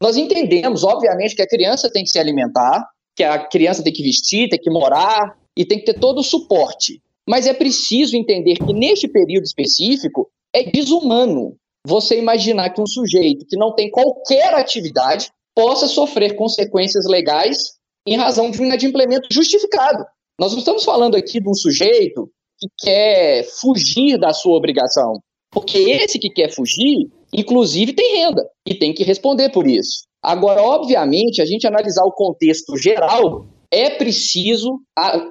Nós 0.00 0.16
entendemos, 0.16 0.84
obviamente, 0.84 1.34
que 1.34 1.42
a 1.42 1.48
criança 1.48 1.90
tem 1.90 2.04
que 2.04 2.10
se 2.10 2.18
alimentar, 2.18 2.86
que 3.16 3.24
a 3.24 3.46
criança 3.48 3.82
tem 3.82 3.92
que 3.92 4.02
vestir, 4.02 4.48
tem 4.48 4.60
que 4.60 4.70
morar 4.70 5.36
e 5.56 5.64
tem 5.64 5.78
que 5.78 5.84
ter 5.84 5.98
todo 5.98 6.18
o 6.18 6.24
suporte. 6.24 7.02
Mas 7.28 7.46
é 7.46 7.52
preciso 7.52 8.16
entender 8.16 8.54
que 8.54 8.72
neste 8.72 9.08
período 9.08 9.44
específico 9.44 10.30
é 10.54 10.62
desumano 10.70 11.56
você 11.86 12.18
imaginar 12.18 12.70
que 12.70 12.80
um 12.80 12.86
sujeito 12.86 13.44
que 13.46 13.56
não 13.56 13.74
tem 13.74 13.90
qualquer 13.90 14.54
atividade 14.54 15.30
possa 15.54 15.88
sofrer 15.88 16.36
consequências 16.36 17.04
legais 17.06 17.58
em 18.06 18.16
razão 18.16 18.50
de 18.50 18.60
um 18.60 18.64
inadimplemento 18.64 19.28
justificado. 19.32 20.04
Nós 20.38 20.52
não 20.52 20.60
estamos 20.60 20.84
falando 20.84 21.16
aqui 21.16 21.40
de 21.40 21.48
um 21.48 21.54
sujeito 21.54 22.30
que 22.58 22.68
quer 22.78 23.44
fugir 23.60 24.18
da 24.18 24.32
sua 24.32 24.56
obrigação, 24.56 25.20
porque 25.50 25.78
esse 25.78 26.18
que 26.18 26.30
quer 26.30 26.50
fugir, 26.52 27.08
inclusive, 27.32 27.92
tem 27.92 28.16
renda 28.16 28.44
e 28.66 28.74
tem 28.74 28.92
que 28.92 29.04
responder 29.04 29.50
por 29.50 29.66
isso. 29.66 30.02
Agora, 30.22 30.62
obviamente, 30.62 31.40
a 31.40 31.46
gente 31.46 31.66
analisar 31.66 32.04
o 32.04 32.12
contexto 32.12 32.76
geral, 32.76 33.46
é 33.70 33.90
preciso 33.90 34.80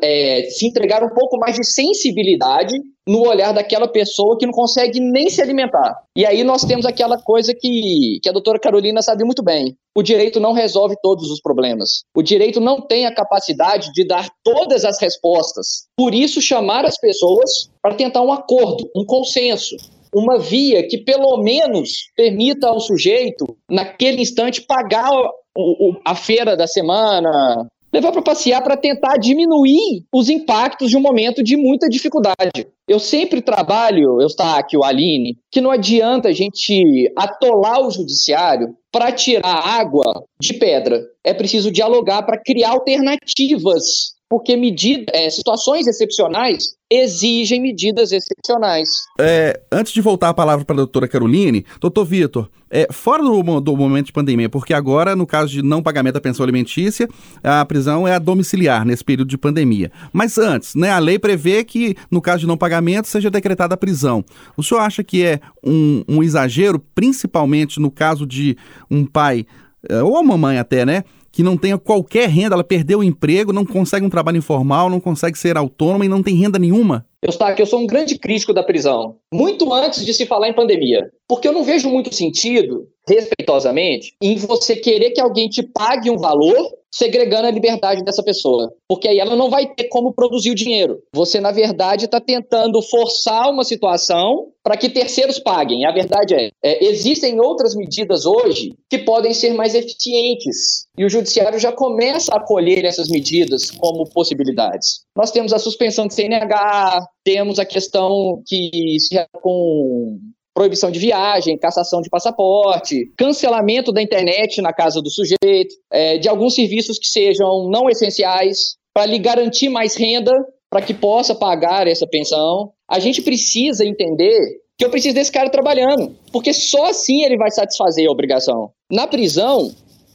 é, 0.01 0.44
se 0.50 0.68
entregar 0.68 1.04
um 1.04 1.13
pouco 1.13 1.38
mais 1.38 1.56
de 1.56 1.66
sensibilidade 1.66 2.75
no 3.08 3.27
olhar 3.27 3.54
daquela 3.54 3.88
pessoa 3.88 4.38
que 4.38 4.46
não 4.46 4.54
consegue 4.54 5.00
nem 5.00 5.30
se 5.30 5.42
alimentar. 5.42 5.96
E 6.16 6.25
aí 6.25 6.44
nós 6.44 6.63
temos 6.63 6.86
aquela 6.86 7.18
coisa 7.18 7.54
que, 7.58 8.20
que 8.22 8.30
a 8.30 8.34
doutora 8.34 8.60
Carolina 8.60 9.01
sabe 9.01 9.24
muito 9.24 9.42
bem. 9.42 9.75
O 9.96 10.04
direito 10.04 10.39
não 10.39 10.51
resolve 10.51 10.96
todos 11.01 11.32
os 11.32 11.42
problemas. 11.42 12.01
O 12.16 12.22
direito 12.22 12.60
não 12.60 12.82
tem 12.82 13.06
a 13.06 13.16
capacidade 13.16 13.92
de 13.94 14.06
dar 14.06 14.30
todas 14.44 14.84
as 14.86 15.00
respostas. 15.00 15.88
Por 15.96 16.13
isso, 16.13 16.42
chamar 16.42 16.86
as 16.86 17.00
pessoas 17.00 17.70
para 17.82 17.96
tentar 17.96 18.22
um 18.22 18.32
acordo, 18.32 18.89
um 18.96 19.06
consenso 19.06 19.75
uma 20.18 20.40
via 20.40 20.88
que 20.88 20.98
pelo 20.98 21.38
menos 21.42 22.10
permita 22.16 22.68
ao 22.68 22.80
sujeito, 22.80 23.58
naquele 23.70 24.22
instante, 24.22 24.62
pagar 24.62 25.12
o, 25.12 25.90
o, 25.90 25.96
a 26.04 26.16
feira 26.16 26.56
da 26.56 26.68
semana, 26.68 27.68
levar 27.94 28.12
para 28.12 28.22
passear 28.22 28.62
para 28.62 28.78
tentar 28.78 29.18
diminuir 29.18 30.04
os 30.14 30.30
impactos 30.30 30.90
de 30.90 30.98
um 30.98 31.02
momento 31.02 31.44
de 31.44 31.56
muita 31.56 31.88
dificuldade. 31.88 32.68
Eu 32.88 33.00
sempre 33.00 33.42
trabalho, 33.42 34.22
eu 34.22 34.28
está 34.28 34.58
aqui 34.58 34.78
o 34.78 34.84
Aline, 34.84 35.38
que 35.52 35.62
não 35.62 35.72
adianta 35.72 36.30
a 36.30 36.34
gente 36.34 37.12
atolar 37.16 37.82
o 37.82 37.92
judiciário 37.92 38.76
para 38.92 39.12
tirar 39.12 39.80
água 39.80 40.24
de 40.40 40.54
pedra. 40.54 41.02
É 41.24 41.34
preciso 41.34 41.72
dialogar 41.72 42.24
para 42.24 42.42
criar 42.42 42.72
alternativas 42.72 44.17
porque 44.30 44.58
medida, 44.58 45.12
é, 45.16 45.30
situações 45.30 45.88
excepcionais 45.88 46.76
exigem 46.90 47.62
medidas 47.62 48.12
excepcionais. 48.12 48.90
É, 49.20 49.60
antes 49.72 49.94
de 49.94 50.02
voltar 50.02 50.30
a 50.30 50.34
palavra 50.34 50.66
para 50.66 50.76
a 50.76 50.78
doutora 50.78 51.08
Caroline, 51.08 51.66
doutor 51.80 52.06
Vitor, 52.06 52.50
é, 52.70 52.88
fora 52.92 53.24
do, 53.24 53.62
do, 53.62 53.78
momento 53.78 54.08
de 54.08 54.14
pandemia, 54.14 54.50
porque 54.50 54.74
agora, 54.74 55.16
no 55.16 55.26
caso 55.26 55.52
de 55.52 55.62
não 55.62 55.82
pagamento 55.82 56.16
da 56.16 56.22
pensão 56.22 56.44
alimentícia, 56.44 57.08
a 57.44 57.64
prisão 57.66 58.08
é 58.08 58.14
a 58.14 58.20
domiciliar 58.20 58.86
nesse 58.86 59.04
período 59.04 59.30
de 59.30 59.38
pandemia. 59.38 59.92
Mas 60.12 60.38
antes, 60.38 60.76
né, 60.76 60.92
a 60.92 61.00
lei 61.00 61.18
prevê 61.18 61.64
que, 61.64 61.96
no 62.12 62.22
caso 62.22 62.40
de 62.40 62.48
não 62.48 62.58
pagamento, 62.58 63.08
seja 63.08 63.30
decretada 63.30 63.74
a 63.74 63.78
prisão. 63.78 64.24
O 64.56 64.64
senhor 64.64 64.82
acha 64.82 65.04
que 65.04 65.24
é 65.26 65.40
um, 65.64 66.04
um 66.08 66.24
exagero, 66.24 66.80
principalmente 66.94 67.80
no 67.80 67.90
caso 67.90 68.26
de 68.26 68.58
um 68.92 69.06
pai, 69.06 69.46
é, 69.90 70.04
ou 70.04 70.20
uma 70.20 70.38
mãe 70.38 70.58
até, 70.58 70.86
né? 70.86 71.04
Que 71.38 71.44
não 71.44 71.56
tenha 71.56 71.77
qualquer 71.77 72.27
renda, 72.29 72.56
ela 72.56 72.63
perdeu 72.63 72.98
o 72.98 73.03
emprego, 73.03 73.53
não 73.53 73.63
consegue 73.63 74.03
um 74.03 74.10
trabalho 74.10 74.39
informal, 74.39 74.89
não 74.89 75.00
consegue 75.00 75.38
ser 75.38 75.56
autônoma 75.56 76.03
e 76.03 76.10
não 76.10 76.24
tem 76.24 76.34
renda 76.34 76.58
nenhuma? 76.58 77.06
Eu, 77.22 77.32
que 77.56 77.62
eu 77.62 77.65
sou 77.67 77.79
um 77.79 77.86
grande 77.86 78.17
crítico 78.17 78.51
da 78.51 78.63
prisão, 78.63 79.17
muito 79.32 79.72
antes 79.72 80.03
de 80.03 80.15
se 80.15 80.25
falar 80.25 80.50
em 80.50 80.53
pandemia, 80.53 81.12
porque 81.28 81.48
eu 81.48 81.54
não 81.54 81.64
vejo 81.64 81.90
muito 81.90 82.14
sentido, 82.14 82.88
respeitosamente, 83.08 84.16
em 84.22 84.36
você 84.38 84.76
querer 84.76 85.12
que 85.12 85.22
alguém 85.22 85.50
te 85.50 85.62
pague 85.62 86.10
um 86.10 86.18
valor 86.18 86.56
segregando 86.90 87.48
a 87.48 87.52
liberdade 87.52 88.04
dessa 88.04 88.24
pessoa. 88.24 88.74
Porque 88.88 89.08
aí 89.08 89.20
ela 89.20 89.36
não 89.36 89.50
vai 89.50 89.68
ter 89.68 89.88
como 89.90 90.14
produzir 90.14 90.52
o 90.52 90.56
dinheiro. 90.56 91.00
Você, 91.14 91.40
na 91.40 91.52
verdade, 91.52 92.06
está 92.06 92.20
tentando 92.20 92.82
forçar 92.82 93.52
uma 93.52 93.64
situação 93.64 94.48
para 94.64 94.78
que 94.78 94.90
terceiros 94.90 95.38
paguem. 95.38 95.86
A 95.86 95.92
verdade 95.92 96.34
é, 96.34 96.50
é, 96.64 96.86
existem 96.86 97.40
outras 97.40 97.76
medidas 97.76 98.26
hoje 98.26 98.74
que 98.90 98.98
podem 98.98 99.34
ser 99.34 99.54
mais 99.54 99.76
eficientes. 99.76 100.88
E 100.98 101.06
o 101.06 101.10
judiciário 101.10 101.60
já 101.60 101.72
começa 101.72 102.34
a 102.34 102.38
acolher 102.38 102.84
essas 102.84 103.10
medidas 103.10 103.70
como 103.70 104.10
possibilidades. 104.10 105.02
Nós 105.16 105.30
temos 105.30 105.54
a 105.54 105.60
suspensão 105.60 106.08
de 106.08 106.16
CNH, 106.16 107.06
temos 107.24 107.60
a 107.60 107.66
questão 107.66 108.42
que 108.46 108.98
se 109.00 109.16
com 109.42 110.18
proibição 110.58 110.90
de 110.90 110.98
viagem, 110.98 111.56
cassação 111.56 112.02
de 112.02 112.10
passaporte, 112.10 113.14
cancelamento 113.16 113.92
da 113.92 114.02
internet 114.02 114.60
na 114.60 114.74
casa 114.74 115.00
do 115.04 115.12
sujeito, 115.12 115.76
é, 115.94 116.18
de 116.18 116.28
alguns 116.28 116.56
serviços 116.56 116.98
que 116.98 117.06
sejam 117.06 117.70
não 117.70 117.88
essenciais, 117.88 118.76
para 118.92 119.06
lhe 119.06 119.20
garantir 119.20 119.70
mais 119.70 119.96
renda 119.96 120.32
para 120.68 120.82
que 120.82 120.96
possa 120.96 121.36
pagar 121.36 121.88
essa 121.88 122.08
pensão. 122.08 122.72
A 122.90 122.98
gente 122.98 123.22
precisa 123.22 123.86
entender 123.86 124.40
que 124.76 124.84
eu 124.84 124.90
preciso 124.90 125.14
desse 125.14 125.32
cara 125.32 125.48
trabalhando, 125.48 126.16
porque 126.34 126.52
só 126.52 126.86
assim 126.86 127.24
ele 127.24 127.38
vai 127.38 127.52
satisfazer 127.52 128.08
a 128.10 128.12
obrigação. 128.12 128.72
Na 128.92 129.06
prisão, 129.06 129.72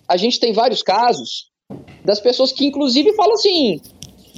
a 0.08 0.16
gente 0.16 0.40
tem 0.40 0.52
vários 0.52 0.82
casos 0.82 1.52
das 2.04 2.18
pessoas 2.18 2.50
que, 2.50 2.66
inclusive, 2.66 3.14
falam 3.14 3.34
assim: 3.34 3.80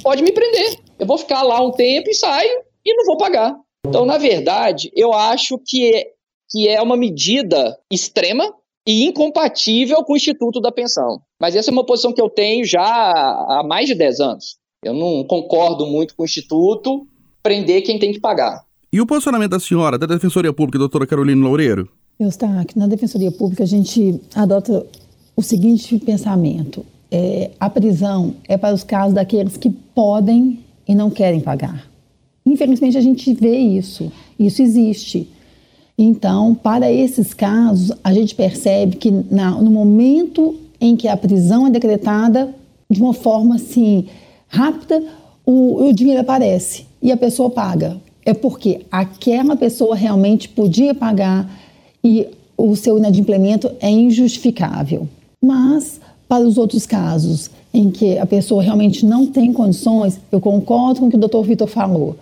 pode 0.03 0.23
me 0.23 0.33
prender, 0.33 0.77
eu 0.99 1.07
vou 1.07 1.17
ficar 1.17 1.43
lá 1.43 1.65
um 1.65 1.71
tempo 1.71 2.11
e 2.11 2.15
saio 2.15 2.63
e 2.85 2.95
não 2.95 3.07
vou 3.07 3.17
pagar. 3.17 3.57
Então, 3.87 4.07
na 4.07 4.19
verdade, 4.19 4.91
eu 4.95 5.13
acho 5.13 5.59
que 5.59 5.95
é, 5.95 6.07
que 6.51 6.69
é 6.69 6.81
uma 6.81 6.97
medida 6.97 7.79
extrema 7.91 8.53
e 8.87 9.05
incompatível 9.05 10.03
com 10.05 10.13
o 10.13 10.17
Instituto 10.17 10.61
da 10.61 10.73
Pensão. 10.73 11.21
Mas 11.41 11.55
essa 11.55 11.71
é 11.71 11.73
uma 11.73 11.85
posição 11.85 12.13
que 12.13 12.21
eu 12.21 12.29
tenho 12.29 12.65
já 12.65 12.83
há 12.83 13.63
mais 13.67 13.87
de 13.89 13.95
10 13.95 14.21
anos. 14.21 14.57
Eu 14.83 14.95
não 14.95 15.25
concordo 15.25 15.87
muito 15.87 16.15
com 16.15 16.23
o 16.23 16.27
Instituto 16.27 17.07
prender 17.43 17.83
quem 17.83 17.99
tem 17.99 18.13
que 18.13 18.21
pagar. 18.21 18.65
E 18.93 19.01
o 19.01 19.07
posicionamento 19.07 19.51
da 19.51 19.61
senhora, 19.61 19.99
da 19.99 20.07
Defensoria 20.07 20.53
Pública, 20.53 20.79
doutora 20.79 21.07
Carolina 21.07 21.45
Loureiro? 21.45 21.89
Eu 22.19 22.29
estou 22.29 22.49
aqui 22.49 22.79
na 22.79 22.87
Defensoria 22.87 23.33
Pública, 23.33 23.65
a 23.65 23.67
gente 23.67 24.21
adota 24.35 24.87
o 25.37 25.43
seguinte 25.43 25.99
pensamento. 25.99 26.87
É, 27.11 27.51
a 27.59 27.69
prisão 27.69 28.37
é 28.49 28.57
para 28.57 28.75
os 28.75 28.85
casos 28.85 29.15
daqueles 29.15 29.57
que 29.57 29.69
podem 29.69 30.61
e 30.87 30.95
não 30.95 31.11
querem 31.11 31.41
pagar. 31.41 31.94
Infelizmente, 32.55 32.97
a 32.97 33.01
gente 33.01 33.35
vê 33.35 33.57
isso, 33.59 34.13
isso 34.39 34.63
existe. 34.63 35.29
Então, 35.99 36.55
para 36.55 36.91
esses 36.91 37.35
casos, 37.35 37.91
a 38.05 38.15
gente 38.15 38.33
percebe 38.33 38.95
que 38.95 39.11
na, 39.11 39.51
no 39.51 39.73
momento 39.73 40.55
em 40.81 40.95
que 40.95 41.09
a 41.09 41.17
prisão 41.17 41.67
é 41.67 41.71
decretada, 41.71 42.55
de 42.89 43.03
uma 43.03 43.13
forma 43.13 43.57
assim 43.57 44.07
rápida, 44.47 45.03
o, 45.45 45.87
o 45.87 45.93
dinheiro 45.93 46.21
aparece 46.21 46.87
e 47.03 47.11
a 47.11 47.17
pessoa 47.17 47.51
paga. 47.51 48.01
É 48.25 48.33
porque 48.33 48.83
aquela 48.89 49.57
pessoa 49.57 49.97
realmente 49.97 50.49
podia 50.49 50.95
pagar 50.95 51.51
e 52.05 52.29
o 52.57 52.77
seu 52.77 52.99
inadimplemento 52.99 53.69
é 53.81 53.91
injustificável. 53.91 55.09
Mas, 55.43 56.01
para 56.29 56.45
os 56.45 56.57
outros 56.57 56.87
casos 56.87 57.51
em 57.73 57.91
que 57.91 58.17
a 58.17 58.27
pessoa 58.27 58.63
realmente 58.63 59.05
não 59.05 59.27
tem 59.27 59.53
condições, 59.53 60.21
eu 60.31 60.41
concordo 60.41 61.01
com 61.01 61.07
o 61.07 61.11
que 61.11 61.17
o 61.17 61.19
doutor 61.19 61.43
Vitor 61.43 61.67
falou 61.67 62.17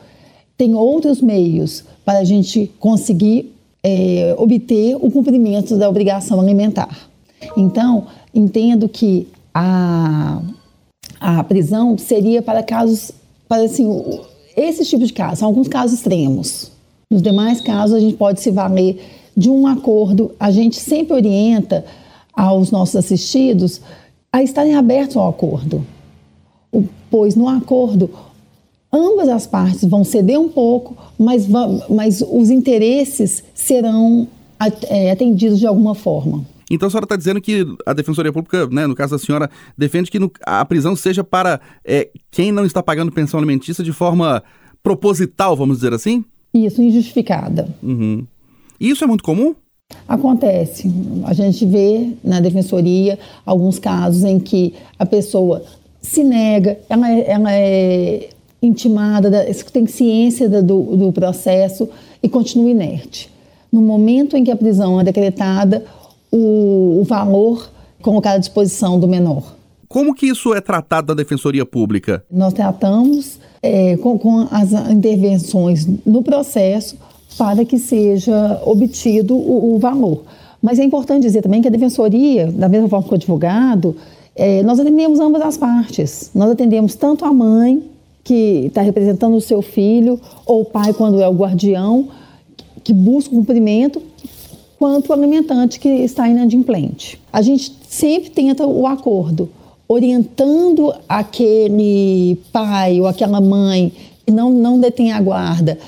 tem 0.56 0.74
outros 0.74 1.20
meios 1.20 1.84
para 2.04 2.18
a 2.18 2.24
gente 2.24 2.70
conseguir 2.78 3.52
é, 3.82 4.34
obter 4.38 4.96
o 4.96 5.10
cumprimento 5.10 5.76
da 5.76 5.88
obrigação 5.88 6.40
alimentar. 6.40 7.10
Então, 7.56 8.06
entendo 8.34 8.88
que 8.88 9.26
a, 9.52 10.40
a 11.20 11.44
prisão 11.44 11.98
seria 11.98 12.40
para 12.40 12.62
casos, 12.62 13.10
para 13.48 13.64
assim, 13.64 14.20
esses 14.56 14.88
tipos 14.88 15.08
de 15.08 15.12
casos, 15.12 15.40
são 15.40 15.48
alguns 15.48 15.68
casos 15.68 15.98
extremos. 15.98 16.70
Nos 17.10 17.22
demais 17.22 17.60
casos, 17.60 17.96
a 17.96 18.00
gente 18.00 18.16
pode 18.16 18.40
se 18.40 18.50
valer 18.50 19.00
de 19.36 19.50
um 19.50 19.66
acordo. 19.66 20.32
A 20.38 20.50
gente 20.50 20.76
sempre 20.76 21.14
orienta 21.14 21.84
aos 22.32 22.70
nossos 22.70 22.96
assistidos 22.96 23.80
a 24.32 24.42
estarem 24.42 24.74
abertos 24.74 25.16
ao 25.16 25.28
acordo, 25.28 25.84
pois 27.10 27.34
no 27.34 27.48
acordo 27.48 28.08
ambas 28.92 29.28
as 29.28 29.46
partes 29.46 29.84
vão 29.84 30.04
ceder 30.04 30.38
um 30.38 30.48
pouco, 30.48 30.96
mas, 31.18 31.46
mas 31.88 32.22
os 32.22 32.50
interesses 32.50 33.42
serão 33.54 34.28
é, 34.88 35.10
atendidos 35.10 35.58
de 35.58 35.66
alguma 35.66 35.94
forma. 35.94 36.44
Então 36.70 36.86
a 36.86 36.90
senhora 36.90 37.04
está 37.04 37.16
dizendo 37.16 37.40
que 37.40 37.66
a 37.84 37.92
Defensoria 37.92 38.32
Pública, 38.32 38.66
né, 38.66 38.86
no 38.86 38.94
caso 38.94 39.12
da 39.12 39.18
senhora, 39.18 39.50
defende 39.76 40.10
que 40.10 40.18
no, 40.18 40.30
a 40.42 40.64
prisão 40.64 40.96
seja 40.96 41.22
para 41.22 41.60
é, 41.84 42.08
quem 42.30 42.50
não 42.50 42.64
está 42.64 42.82
pagando 42.82 43.12
pensão 43.12 43.38
alimentícia 43.38 43.84
de 43.84 43.92
forma 43.92 44.42
proposital, 44.82 45.56
vamos 45.56 45.78
dizer 45.78 45.92
assim? 45.92 46.24
Isso, 46.52 46.82
injustificada. 46.82 47.68
Uhum. 47.82 48.26
Isso 48.80 49.04
é 49.04 49.06
muito 49.06 49.22
comum? 49.22 49.54
Acontece. 50.08 50.90
A 51.24 51.34
gente 51.34 51.64
vê 51.66 52.12
na 52.24 52.40
defensoria 52.40 53.18
alguns 53.44 53.78
casos 53.78 54.24
em 54.24 54.40
que 54.40 54.74
a 54.98 55.04
pessoa 55.04 55.62
se 56.00 56.24
nega, 56.24 56.78
ela 56.88 57.10
é, 57.10 57.30
ela 57.30 57.52
é 57.52 58.30
intimada, 58.62 59.30
tem 59.72 59.86
ciência 59.86 60.48
do, 60.48 60.96
do 60.96 61.12
processo 61.12 61.88
e 62.22 62.28
continua 62.28 62.70
inerte. 62.70 63.28
No 63.72 63.82
momento 63.82 64.36
em 64.36 64.44
que 64.44 64.50
a 64.50 64.56
prisão 64.56 65.00
é 65.00 65.04
decretada, 65.04 65.84
o, 66.30 67.00
o 67.00 67.04
valor 67.04 67.68
colocado 68.00 68.36
à 68.36 68.38
disposição 68.38 68.98
do 68.98 69.08
menor. 69.08 69.54
Como 69.88 70.14
que 70.14 70.26
isso 70.26 70.54
é 70.54 70.60
tratado 70.60 71.08
na 71.08 71.14
Defensoria 71.14 71.66
Pública? 71.66 72.24
Nós 72.30 72.54
tratamos 72.54 73.38
é, 73.62 73.96
com, 73.98 74.18
com 74.18 74.48
as 74.50 74.72
intervenções 74.90 75.86
no 76.06 76.22
processo 76.22 76.96
para 77.36 77.64
que 77.64 77.78
seja 77.78 78.60
obtido 78.64 79.34
o, 79.34 79.74
o, 79.74 79.78
valor. 79.78 80.22
Mas 80.62 80.78
é 80.78 80.84
importante 80.84 81.22
dizer 81.22 81.42
também 81.42 81.60
que 81.60 81.68
a 81.68 81.70
defensoria, 81.70 82.50
da 82.50 82.68
mesma 82.68 82.88
forma 82.88 83.06
que 83.06 83.12
o 83.12 83.16
advogado, 83.16 83.96
é, 84.34 84.62
nós 84.62 84.78
atendemos 84.78 85.20
ambas 85.20 85.42
as 85.42 85.56
partes. 85.56 86.30
Nós 86.34 86.50
atendemos 86.50 86.94
tanto 86.94 87.24
a 87.24 87.32
mãe, 87.32 87.82
que 88.24 88.66
está 88.66 88.82
representando 88.82 89.34
o 89.34 89.40
seu 89.40 89.62
filho, 89.62 90.20
ou 90.46 90.62
o 90.62 90.64
pai, 90.64 90.92
quando 90.92 91.20
é 91.20 91.28
o 91.28 91.32
guardião, 91.32 92.08
que 92.84 92.92
busca 92.92 93.34
o 93.34 93.38
cumprimento, 93.38 94.02
quanto 94.78 95.10
o 95.10 95.12
alimentante 95.12 95.78
que 95.78 95.88
está 95.88 96.28
inadimplente. 96.28 97.20
A 97.32 97.40
gente 97.42 97.72
sempre 97.88 98.30
tenta 98.30 98.66
o 98.66 98.86
acordo, 98.86 99.48
orientando 99.86 100.92
aquele 101.08 102.38
pai 102.52 103.00
ou 103.00 103.06
aquela 103.06 103.40
mãe 103.40 103.92
que 104.24 104.32
não, 104.32 104.50
não 104.50 104.80
detém 104.80 105.12
a 105.12 105.20
guarda 105.20 105.78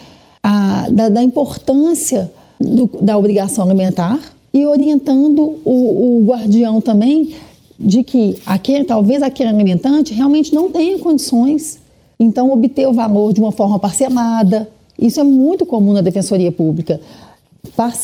a, 0.42 0.88
da, 0.90 1.08
da 1.08 1.22
importância 1.22 2.30
do, 2.60 2.90
da 3.00 3.16
obrigação 3.16 3.64
alimentar 3.64 4.20
e 4.52 4.66
orientando 4.66 5.58
o, 5.64 6.20
o 6.20 6.24
guardião 6.24 6.80
também 6.80 7.34
de 7.78 8.04
que 8.04 8.36
aquele, 8.46 8.84
talvez 8.84 9.22
aquele 9.22 9.48
alimentante 9.48 10.14
realmente 10.14 10.54
não 10.54 10.70
tenha 10.70 10.98
condições, 10.98 11.80
então 12.18 12.52
obter 12.52 12.87
o 12.87 12.92
valor 12.92 13.33
de 13.33 13.40
uma 13.40 13.52
forma 13.52 13.78
parcelada. 13.78 14.68
Isso 14.99 15.21
é 15.21 15.25
muito 15.25 15.66
comum 15.66 15.92
na 15.92 16.00
defensoria 16.00 16.52
pública, 16.52 17.00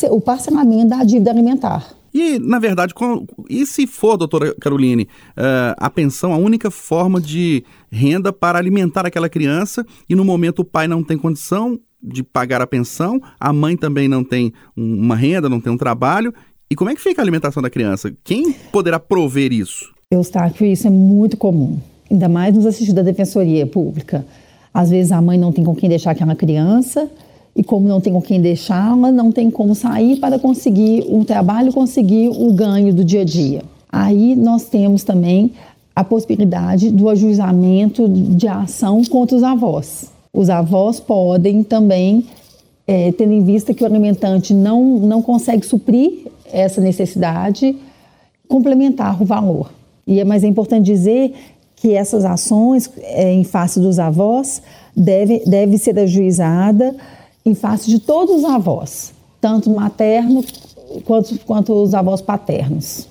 o 0.09 0.21
parcelamento 0.21 0.89
da 0.89 1.03
dívida 1.03 1.31
alimentar. 1.31 1.95
E, 2.13 2.37
na 2.39 2.59
verdade, 2.59 2.93
e 3.49 3.65
se 3.65 3.87
for, 3.87 4.17
doutora 4.17 4.53
Caroline, 4.59 5.03
uh, 5.03 5.73
a 5.77 5.89
pensão 5.89 6.33
a 6.33 6.37
única 6.37 6.69
forma 6.69 7.21
de 7.21 7.63
renda 7.89 8.33
para 8.33 8.59
alimentar 8.59 9.05
aquela 9.05 9.29
criança 9.29 9.85
e 10.09 10.15
no 10.15 10.25
momento 10.25 10.59
o 10.59 10.65
pai 10.65 10.89
não 10.89 11.01
tem 11.01 11.17
condição, 11.17 11.79
de 12.01 12.23
pagar 12.23 12.61
a 12.61 12.67
pensão, 12.67 13.21
a 13.39 13.53
mãe 13.53 13.77
também 13.77 14.07
não 14.07 14.23
tem 14.23 14.51
uma 14.75 15.15
renda, 15.15 15.47
não 15.47 15.61
tem 15.61 15.71
um 15.71 15.77
trabalho. 15.77 16.33
E 16.69 16.75
como 16.75 16.89
é 16.89 16.95
que 16.95 17.01
fica 17.01 17.21
a 17.21 17.23
alimentação 17.23 17.61
da 17.61 17.69
criança? 17.69 18.13
Quem 18.23 18.53
poderá 18.71 18.99
prover 18.99 19.53
isso? 19.53 19.93
Eustáquio, 20.09 20.65
isso 20.65 20.87
é 20.87 20.89
muito 20.89 21.37
comum, 21.37 21.79
ainda 22.11 22.27
mais 22.27 22.53
nos 22.53 22.65
assistir 22.65 22.93
da 22.93 23.01
defensoria 23.01 23.65
pública. 23.65 24.25
Às 24.73 24.89
vezes 24.89 25.11
a 25.11 25.21
mãe 25.21 25.37
não 25.37 25.51
tem 25.51 25.63
com 25.63 25.75
quem 25.75 25.89
deixar 25.89 26.11
aquela 26.11 26.35
criança, 26.35 27.09
e 27.55 27.63
como 27.63 27.87
não 27.87 27.99
tem 27.99 28.13
com 28.13 28.21
quem 28.21 28.39
deixá-la, 28.41 29.11
não 29.11 29.31
tem 29.31 29.51
como 29.51 29.75
sair 29.75 30.17
para 30.17 30.39
conseguir 30.39 31.05
um 31.09 31.23
trabalho, 31.23 31.73
conseguir 31.73 32.29
o 32.29 32.51
ganho 32.53 32.93
do 32.93 33.03
dia 33.03 33.21
a 33.21 33.25
dia. 33.25 33.61
Aí 33.91 34.35
nós 34.35 34.65
temos 34.65 35.03
também 35.03 35.51
a 35.93 36.03
possibilidade 36.03 36.89
do 36.89 37.09
ajuizamento 37.09 38.07
de 38.07 38.47
ação 38.47 39.01
contra 39.03 39.35
os 39.35 39.43
avós. 39.43 40.11
Os 40.33 40.49
avós 40.49 41.01
podem 41.01 41.61
também, 41.61 42.25
é, 42.87 43.11
tendo 43.11 43.33
em 43.33 43.43
vista 43.43 43.73
que 43.73 43.83
o 43.83 43.85
alimentante 43.85 44.53
não, 44.53 44.99
não 44.99 45.21
consegue 45.21 45.65
suprir 45.65 46.27
essa 46.51 46.79
necessidade, 46.79 47.75
complementar 48.47 49.21
o 49.21 49.25
valor. 49.25 49.71
E 50.07 50.21
é, 50.21 50.23
mas 50.23 50.43
é 50.43 50.47
importante 50.47 50.85
dizer 50.85 51.33
que 51.81 51.93
essas 51.93 52.23
ações 52.23 52.89
é, 52.99 53.33
em 53.33 53.43
face 53.43 53.79
dos 53.79 53.97
avós 53.97 54.61
deve, 54.95 55.39
deve 55.47 55.79
ser 55.79 55.97
ajuizada 55.97 56.95
em 57.43 57.55
face 57.55 57.89
de 57.89 57.99
todos 57.99 58.35
os 58.35 58.45
avós, 58.45 59.11
tanto 59.41 59.71
materno 59.71 60.45
quanto, 61.03 61.39
quanto 61.39 61.73
os 61.73 61.95
avós 61.95 62.21
paternos. 62.21 63.09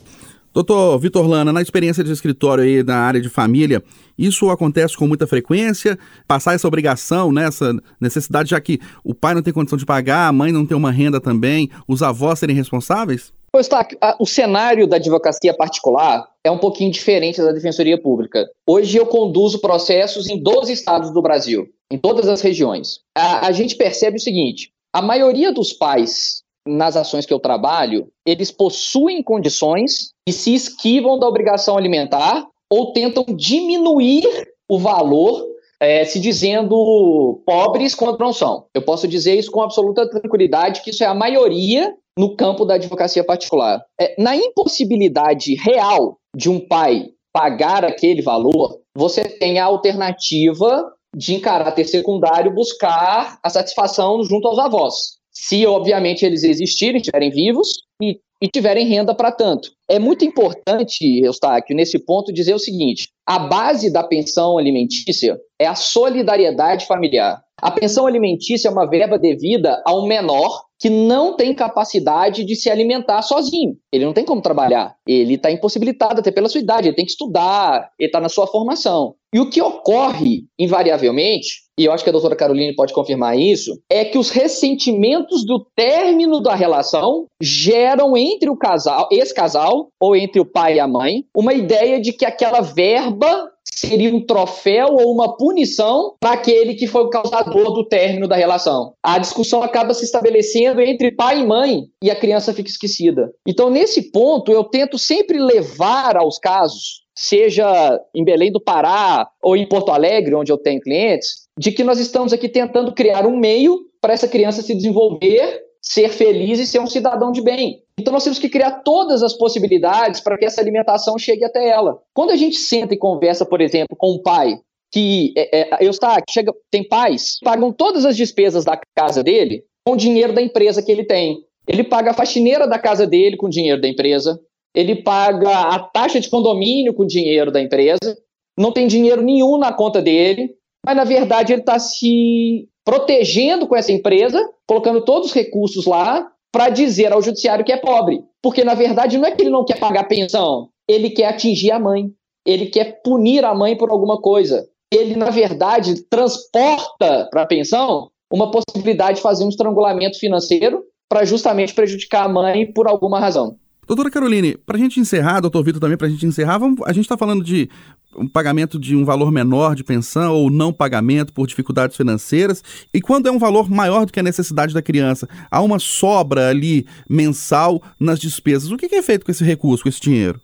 Doutor 0.55 0.99
Vitor 0.99 1.27
Lana, 1.27 1.53
na 1.53 1.63
experiência 1.63 2.05
de 2.05 2.13
escritório 2.13 2.63
aí 2.63 2.83
na 2.83 2.97
área 2.97 3.21
de 3.21 3.29
família, 3.29 3.83
isso 4.17 4.51
acontece 4.51 4.97
com 4.97 5.07
muita 5.07 5.27
frequência? 5.27 5.99
Passar 6.29 6.55
essa 6.55 6.69
obrigação, 6.69 7.33
né, 7.33 7.47
essa 7.47 7.73
necessidade, 8.01 8.51
já 8.51 8.61
que 8.61 8.79
o 9.03 9.15
pai 9.15 9.35
não 9.35 9.43
tem 9.43 9.53
condição 9.53 9.79
de 9.79 9.87
pagar, 9.87 10.29
a 10.29 10.33
mãe 10.33 10.53
não 10.53 10.65
tem 10.65 10.77
uma 10.77 10.93
renda 10.93 11.21
também, 11.21 11.71
os 11.89 12.03
avós 12.03 12.39
serem 12.39 12.55
responsáveis? 12.55 13.33
Pois 13.53 13.67
tá, 13.67 13.87
o 14.21 14.27
cenário 14.27 14.87
da 14.87 14.97
advocacia 14.97 15.53
particular 15.53 16.29
é 16.45 16.51
um 16.51 16.59
pouquinho 16.59 16.93
diferente 16.93 17.43
da 17.43 17.51
defensoria 17.51 18.01
pública. 18.01 18.49
Hoje 18.65 18.97
eu 18.97 19.07
conduzo 19.07 19.61
processos 19.61 20.29
em 20.29 20.41
12 20.41 20.73
estados 20.73 21.13
do 21.13 21.21
Brasil, 21.21 21.67
em 21.91 21.99
todas 21.99 22.29
as 22.29 22.41
regiões. 22.41 23.01
A, 23.17 23.49
a 23.49 23.53
gente 23.53 23.75
percebe 23.75 24.19
o 24.19 24.21
seguinte: 24.21 24.71
a 24.93 25.03
maioria 25.03 25.53
dos 25.53 25.73
pais 25.73 26.45
nas 26.67 26.97
ações 26.97 27.27
que 27.27 27.33
eu 27.33 27.41
trabalho, 27.41 28.09
eles 28.25 28.53
possuem 28.53 29.23
condições 29.23 30.13
e 30.29 30.33
se 30.33 30.55
esquivam 30.55 31.19
da 31.19 31.27
obrigação 31.27 31.77
alimentar 31.77 32.47
ou 32.71 32.93
tentam 32.93 33.25
diminuir 33.29 34.25
o 34.69 34.79
valor, 34.79 35.45
é, 35.81 36.05
se 36.05 36.21
dizendo 36.21 37.43
pobres 37.45 37.95
quando 37.95 38.19
não 38.19 38.33
são. 38.33 38.67
Eu 38.73 38.83
posso 38.83 39.09
dizer 39.09 39.37
isso 39.37 39.51
com 39.51 39.63
absoluta 39.63 40.09
tranquilidade, 40.09 40.83
que 40.83 40.91
isso 40.91 41.03
é 41.03 41.07
a 41.07 41.15
maioria 41.15 41.93
no 42.19 42.37
campo 42.37 42.65
da 42.65 42.75
advocacia 42.75 43.25
particular. 43.25 43.83
É, 44.01 44.15
na 44.21 44.37
impossibilidade 44.37 45.55
real 45.55 46.19
de 46.37 46.51
um 46.51 46.61
pai 46.61 47.11
pagar 47.33 47.85
aquele 47.85 48.23
valor, 48.23 48.81
você 48.97 49.25
tem 49.25 49.59
a 49.59 49.65
alternativa 49.65 50.93
de, 51.17 51.35
em 51.35 51.41
caráter 51.41 51.87
secundário, 51.87 52.55
buscar 52.55 53.39
a 53.43 53.49
satisfação 53.51 54.23
junto 54.23 54.49
aos 54.49 54.59
avós 54.59 55.21
se 55.41 55.67
obviamente 55.67 56.25
eles 56.25 56.43
existirem, 56.43 56.97
estiverem 56.97 57.31
vivos 57.31 57.69
e, 58.03 58.19
e 58.43 58.49
tiverem 58.49 58.87
renda 58.87 59.15
para 59.15 59.33
tanto. 59.33 59.71
É 59.89 59.99
muito 59.99 60.25
importante, 60.25 61.21
Eustáquio, 61.25 61.75
nesse 61.75 61.99
ponto, 61.99 62.33
dizer 62.33 62.55
o 62.55 62.59
seguinte: 62.59 63.09
a 63.27 63.39
base 63.39 63.93
da 63.93 64.03
pensão 64.03 64.59
alimentícia 64.59 65.39
é 65.59 65.67
a 65.67 65.75
solidariedade 65.75 66.87
familiar. 66.87 67.41
A 67.61 67.71
pensão 67.71 68.07
alimentícia 68.07 68.69
é 68.69 68.71
uma 68.71 68.89
verba 68.89 69.19
devida 69.19 69.83
a 69.87 69.95
um 69.95 70.07
menor 70.07 70.65
que 70.81 70.89
não 70.89 71.37
tem 71.37 71.55
capacidade 71.55 72.43
de 72.43 72.57
se 72.57 72.71
alimentar 72.71 73.21
sozinho. 73.21 73.77
Ele 73.93 74.07
não 74.07 74.15
tem 74.15 74.25
como 74.25 74.41
trabalhar. 74.41 74.97
Ele 75.07 75.35
está 75.35 75.51
impossibilitado 75.51 76.21
até 76.21 76.31
pela 76.31 76.49
sua 76.49 76.61
idade, 76.61 76.89
ele 76.89 76.97
tem 76.97 77.05
que 77.05 77.11
estudar, 77.11 77.91
ele 77.99 78.09
está 78.09 78.19
na 78.19 78.31
sua 78.31 78.47
formação. 78.47 79.15
E 79.33 79.39
o 79.39 79.51
que 79.51 79.61
ocorre, 79.61 80.47
invariavelmente, 80.59 81.65
e 81.81 81.87
eu 81.87 81.93
acho 81.93 82.05
que 82.05 82.11
a 82.11 82.13
doutora 82.13 82.37
Caroline 82.37 82.77
pode 82.77 82.93
confirmar 82.93 83.39
isso, 83.39 83.81
é 83.89 84.05
que 84.05 84.19
os 84.19 84.29
ressentimentos 84.29 85.47
do 85.47 85.65
término 85.75 86.39
da 86.39 86.55
relação 86.55 87.25
geram 87.41 88.15
entre 88.19 88.51
o 88.51 88.57
casal, 88.57 89.09
esse 89.11 89.33
casal, 89.33 89.89
ou 89.99 90.15
entre 90.15 90.39
o 90.39 90.45
pai 90.45 90.75
e 90.75 90.81
a 90.81 90.87
mãe, 90.87 91.25
uma 91.35 91.55
ideia 91.55 91.99
de 91.99 92.13
que 92.13 92.27
aquela 92.27 92.61
verba 92.61 93.51
seria 93.65 94.15
um 94.15 94.27
troféu 94.27 94.89
ou 94.91 95.11
uma 95.11 95.39
punição 95.39 96.17
para 96.21 96.33
aquele 96.33 96.75
que 96.75 96.87
foi 96.87 97.05
o 97.05 97.09
causador 97.09 97.73
do 97.73 97.89
término 97.89 98.29
da 98.29 98.37
relação. 98.37 98.93
A 99.03 99.19
discussão 99.19 99.63
acaba 99.63 99.95
se 99.95 100.05
estabelecendo 100.05 100.83
entre 100.83 101.13
pai 101.13 101.41
e 101.41 101.47
mãe 101.47 101.85
e 102.05 102.11
a 102.11 102.17
criança 102.17 102.53
fica 102.53 102.69
esquecida. 102.69 103.33
Então, 103.49 103.71
nesse 103.71 104.11
ponto, 104.11 104.53
eu 104.53 104.65
tento 104.65 104.99
sempre 104.99 105.39
levar 105.39 106.19
aos 106.19 106.39
casos 106.39 107.01
seja 107.21 108.01
em 108.15 108.25
Belém 108.25 108.51
do 108.51 108.61
Pará 108.61 109.29
ou 109.43 109.55
em 109.55 109.69
Porto 109.69 109.91
Alegre, 109.91 110.35
onde 110.35 110.51
eu 110.51 110.57
tenho 110.57 110.81
clientes, 110.81 111.47
de 111.61 111.71
que 111.71 111.85
nós 111.85 111.99
estamos 112.01 112.33
aqui 112.33 112.49
tentando 112.49 112.91
criar 112.95 113.27
um 113.27 113.37
meio 113.37 113.81
para 114.01 114.15
essa 114.15 114.27
criança 114.27 114.63
se 114.63 114.75
desenvolver, 114.75 115.61
ser 115.83 116.09
feliz 116.09 116.59
e 116.59 116.67
ser 116.67 116.79
um 116.79 116.87
cidadão 116.87 117.31
de 117.31 117.43
bem. 117.43 117.83
Então 117.99 118.15
nós 118.15 118.25
temos 118.25 118.39
que 118.39 118.49
criar 118.49 118.81
todas 118.83 119.23
as 119.23 119.35
possibilidades 119.35 120.23
para 120.23 120.39
que 120.39 120.47
essa 120.47 120.59
alimentação 120.59 121.19
chegue 121.19 121.45
até 121.45 121.69
ela. 121.69 121.99
Quando 122.15 122.31
a 122.31 122.37
gente 122.37 122.57
senta 122.57 122.95
e 122.95 122.99
conversa, 122.99 123.45
por 123.45 123.61
exemplo, 123.61 123.95
com 123.95 124.15
um 124.15 124.23
pai 124.23 124.59
que 124.91 125.35
é, 125.37 125.61
é, 125.61 125.87
eu 125.87 125.91
está 125.91 126.19
chega 126.31 126.51
tem 126.71 126.83
pais 126.83 127.39
pagam 127.45 127.71
todas 127.71 128.07
as 128.07 128.17
despesas 128.17 128.65
da 128.65 128.81
casa 128.97 129.23
dele 129.23 129.63
com 129.87 129.93
o 129.93 129.97
dinheiro 129.99 130.33
da 130.33 130.41
empresa 130.41 130.83
que 130.83 130.91
ele 130.91 131.05
tem. 131.05 131.45
Ele 131.69 131.85
paga 131.85 132.13
a 132.13 132.15
faxineira 132.15 132.67
da 132.67 132.79
casa 132.79 133.07
dele 133.07 133.37
com 133.37 133.49
o 133.49 133.51
dinheiro 133.51 133.83
da 133.83 133.87
empresa. 133.87 134.41
Ele 134.75 135.03
paga 135.03 135.51
a 135.51 135.79
taxa 135.79 136.19
de 136.19 136.31
condomínio 136.31 136.95
com 136.95 137.03
o 137.03 137.07
dinheiro 137.07 137.53
da 137.53 137.61
empresa. 137.61 138.17
Não 138.59 138.73
tem 138.73 138.87
dinheiro 138.87 139.21
nenhum 139.21 139.59
na 139.59 139.75
conta 139.75 140.01
dele 140.01 140.59
mas 140.85 140.97
na 140.97 141.05
verdade 141.05 141.53
ele 141.53 141.63
está 141.63 141.79
se 141.79 142.69
protegendo 142.85 143.67
com 143.67 143.77
essa 143.77 143.93
empresa, 143.93 144.43
colocando 144.67 145.05
todos 145.05 145.29
os 145.29 145.35
recursos 145.35 145.87
lá 145.87 146.31
para 146.53 146.69
dizer 146.69 147.13
ao 147.13 147.23
judiciário 147.23 147.65
que 147.65 147.73
é 147.73 147.77
pobre. 147.77 148.23
Porque 148.43 148.65
na 148.65 148.75
verdade 148.75 149.19
não 149.19 149.27
é 149.27 149.31
que 149.31 149.43
ele 149.43 149.51
não 149.51 149.65
quer 149.65 149.79
pagar 149.79 150.09
pensão, 150.09 150.69
ele 150.89 151.11
quer 151.11 151.27
atingir 151.27 151.71
a 151.71 151.79
mãe, 151.79 152.11
ele 152.45 152.67
quer 152.67 153.01
punir 153.03 153.45
a 153.45 153.55
mãe 153.55 153.77
por 153.77 153.91
alguma 153.91 154.21
coisa. 154.21 154.67
Ele, 154.93 155.15
na 155.15 155.31
verdade, 155.31 156.03
transporta 156.09 157.29
para 157.31 157.43
a 157.43 157.47
pensão 157.47 158.11
uma 158.33 158.51
possibilidade 158.51 159.17
de 159.17 159.23
fazer 159.23 159.45
um 159.45 159.49
estrangulamento 159.49 160.19
financeiro 160.19 160.83
para 161.09 161.25
justamente 161.25 161.75
prejudicar 161.75 162.25
a 162.25 162.29
mãe 162.29 162.73
por 162.73 162.89
alguma 162.89 163.21
razão. 163.21 163.57
Doutora 163.91 164.09
Caroline, 164.09 164.57
para 164.57 164.77
a 164.77 164.79
gente 164.79 165.01
encerrar, 165.01 165.41
doutor 165.41 165.65
Vitor 165.65 165.81
também, 165.81 165.97
para 165.97 166.07
a 166.07 166.11
gente 166.11 166.25
encerrar, 166.25 166.59
vamos, 166.59 166.81
a 166.87 166.93
gente 166.93 167.07
está 167.07 167.19
falando 167.19 167.43
de 167.43 167.69
um 168.17 168.29
pagamento 168.29 168.79
de 168.79 168.95
um 168.95 169.05
valor 169.05 169.33
menor 169.33 169.75
de 169.75 169.83
pensão 169.83 170.33
ou 170.33 170.49
não 170.49 170.73
pagamento 170.73 171.33
por 171.33 171.45
dificuldades 171.45 171.97
financeiras. 171.97 172.63
E 172.95 173.01
quando 173.01 173.27
é 173.27 173.33
um 173.33 173.39
valor 173.39 173.69
maior 173.69 174.07
do 174.07 174.13
que 174.13 174.21
a 174.21 174.23
necessidade 174.23 174.73
da 174.73 174.81
criança, 174.81 175.29
há 175.51 175.61
uma 175.61 175.81
sobra 175.81 176.51
ali 176.51 176.87
mensal 177.09 177.83
nas 177.99 178.21
despesas. 178.21 178.71
O 178.71 178.77
que 178.77 178.95
é 178.95 179.03
feito 179.03 179.27
com 179.27 179.33
esse 179.33 179.43
recurso, 179.43 179.83
com 179.83 179.89
esse 179.89 180.01
dinheiro? 180.01 180.41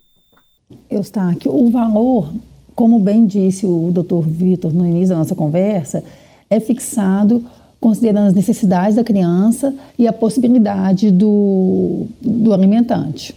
Eustáquio, 0.91 1.55
o 1.55 1.71
valor, 1.71 2.33
como 2.75 2.99
bem 2.99 3.29
disse 3.29 3.65
o 3.65 3.93
doutor 3.93 4.23
Vitor 4.23 4.75
no 4.75 4.85
início 4.85 5.11
da 5.11 5.19
nossa 5.19 5.37
conversa, 5.37 6.03
é 6.51 6.59
fixado 6.59 7.45
considerando 7.81 8.29
as 8.29 8.35
necessidades 8.35 8.97
da 8.97 9.05
criança 9.05 9.75
e 9.99 10.07
a 10.07 10.13
possibilidade 10.13 11.11
do, 11.11 12.07
do 12.21 12.53
alimentante. 12.53 13.35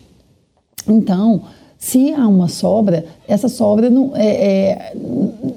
Então, 0.87 1.41
se 1.77 2.13
há 2.13 2.27
uma 2.27 2.47
sobra, 2.47 3.05
essa 3.27 3.47
sobra 3.47 3.89
não 3.89 4.11
é, 4.15 4.27
é 4.27 4.93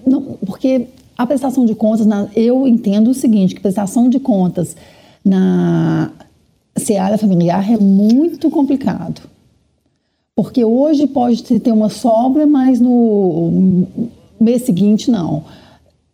não, 0.06 0.22
porque 0.46 0.86
a 1.16 1.26
prestação 1.26 1.64
de 1.64 1.74
contas, 1.74 2.06
na, 2.06 2.28
eu 2.34 2.66
entendo 2.66 3.10
o 3.10 3.14
seguinte, 3.14 3.54
que 3.54 3.60
prestação 3.60 4.08
de 4.08 4.18
contas 4.18 4.76
na 5.24 6.10
seara 6.76 7.18
familiar 7.18 7.70
é 7.70 7.76
muito 7.76 8.50
complicado. 8.50 9.22
Porque 10.34 10.64
hoje 10.64 11.06
pode 11.06 11.42
ter 11.42 11.72
uma 11.72 11.90
sobra, 11.90 12.46
mas 12.46 12.80
no 12.80 13.86
mês 14.40 14.62
seguinte 14.62 15.10
não. 15.10 15.44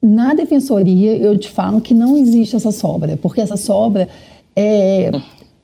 Na 0.01 0.33
defensoria, 0.33 1.17
eu 1.17 1.37
te 1.37 1.51
falo 1.51 1.81
que 1.81 1.93
não 1.93 2.17
existe 2.17 2.55
essa 2.55 2.71
sobra, 2.71 3.17
porque 3.17 3.41
essa 3.41 3.57
sobra 3.57 4.09
é. 4.55 5.11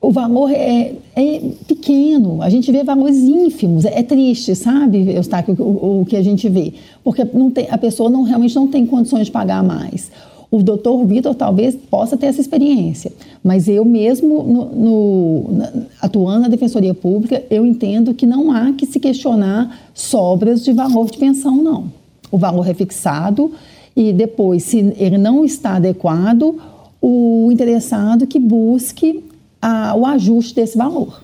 O 0.01 0.11
valor 0.11 0.51
é, 0.51 0.93
é 1.15 1.41
pequeno, 1.67 2.39
a 2.43 2.49
gente 2.49 2.71
vê 2.71 2.83
valores 2.83 3.17
ínfimos, 3.17 3.85
é, 3.85 4.03
triste, 4.03 4.53
sabe, 4.53 5.09
Eustáquio, 5.11 5.55
o, 5.57 6.01
o 6.01 6.05
que 6.05 6.15
a 6.15 6.21
gente 6.21 6.47
vê, 6.47 6.73
porque 7.03 7.25
não 7.33 7.49
tem, 7.49 7.67
a 7.71 7.77
pessoa 7.77 8.07
não, 8.07 8.21
realmente 8.21 8.55
não 8.55 8.67
tem 8.67 8.85
condições 8.85 9.25
de 9.25 9.31
pagar 9.31 9.63
mais. 9.63 10.11
O 10.51 10.61
doutor 10.61 11.03
Vitor 11.05 11.33
talvez 11.33 11.75
possa 11.75 12.15
ter 12.15 12.27
essa 12.27 12.39
experiência, 12.39 13.11
mas 13.43 13.67
eu 13.67 13.83
mesmo, 13.83 14.43
no, 14.43 14.65
no, 14.65 15.51
na, 15.53 15.73
atuando 15.99 16.41
na 16.41 16.49
Defensoria 16.49 16.93
Pública, 16.93 17.43
eu 17.49 17.65
entendo 17.65 18.13
que 18.13 18.27
não 18.27 18.51
há 18.51 18.73
que 18.73 18.85
se 18.85 18.99
questionar 18.99 19.89
sobras 19.91 20.63
de 20.63 20.71
valor 20.71 21.09
de 21.09 21.17
pensão, 21.17 21.55
não. 21.55 21.85
O 22.31 22.37
valor 22.37 22.69
é 22.69 22.75
fixado 22.75 23.51
e 23.95 24.11
depois, 24.11 24.63
se 24.63 24.93
ele 24.97 25.17
não 25.17 25.45
está 25.45 25.75
adequado, 25.75 26.59
o 27.01 27.49
interessado 27.51 28.27
que 28.27 28.39
busque 28.39 29.23
a, 29.61 29.95
o 29.95 30.05
ajuste 30.05 30.55
desse 30.55 30.77
valor. 30.77 31.23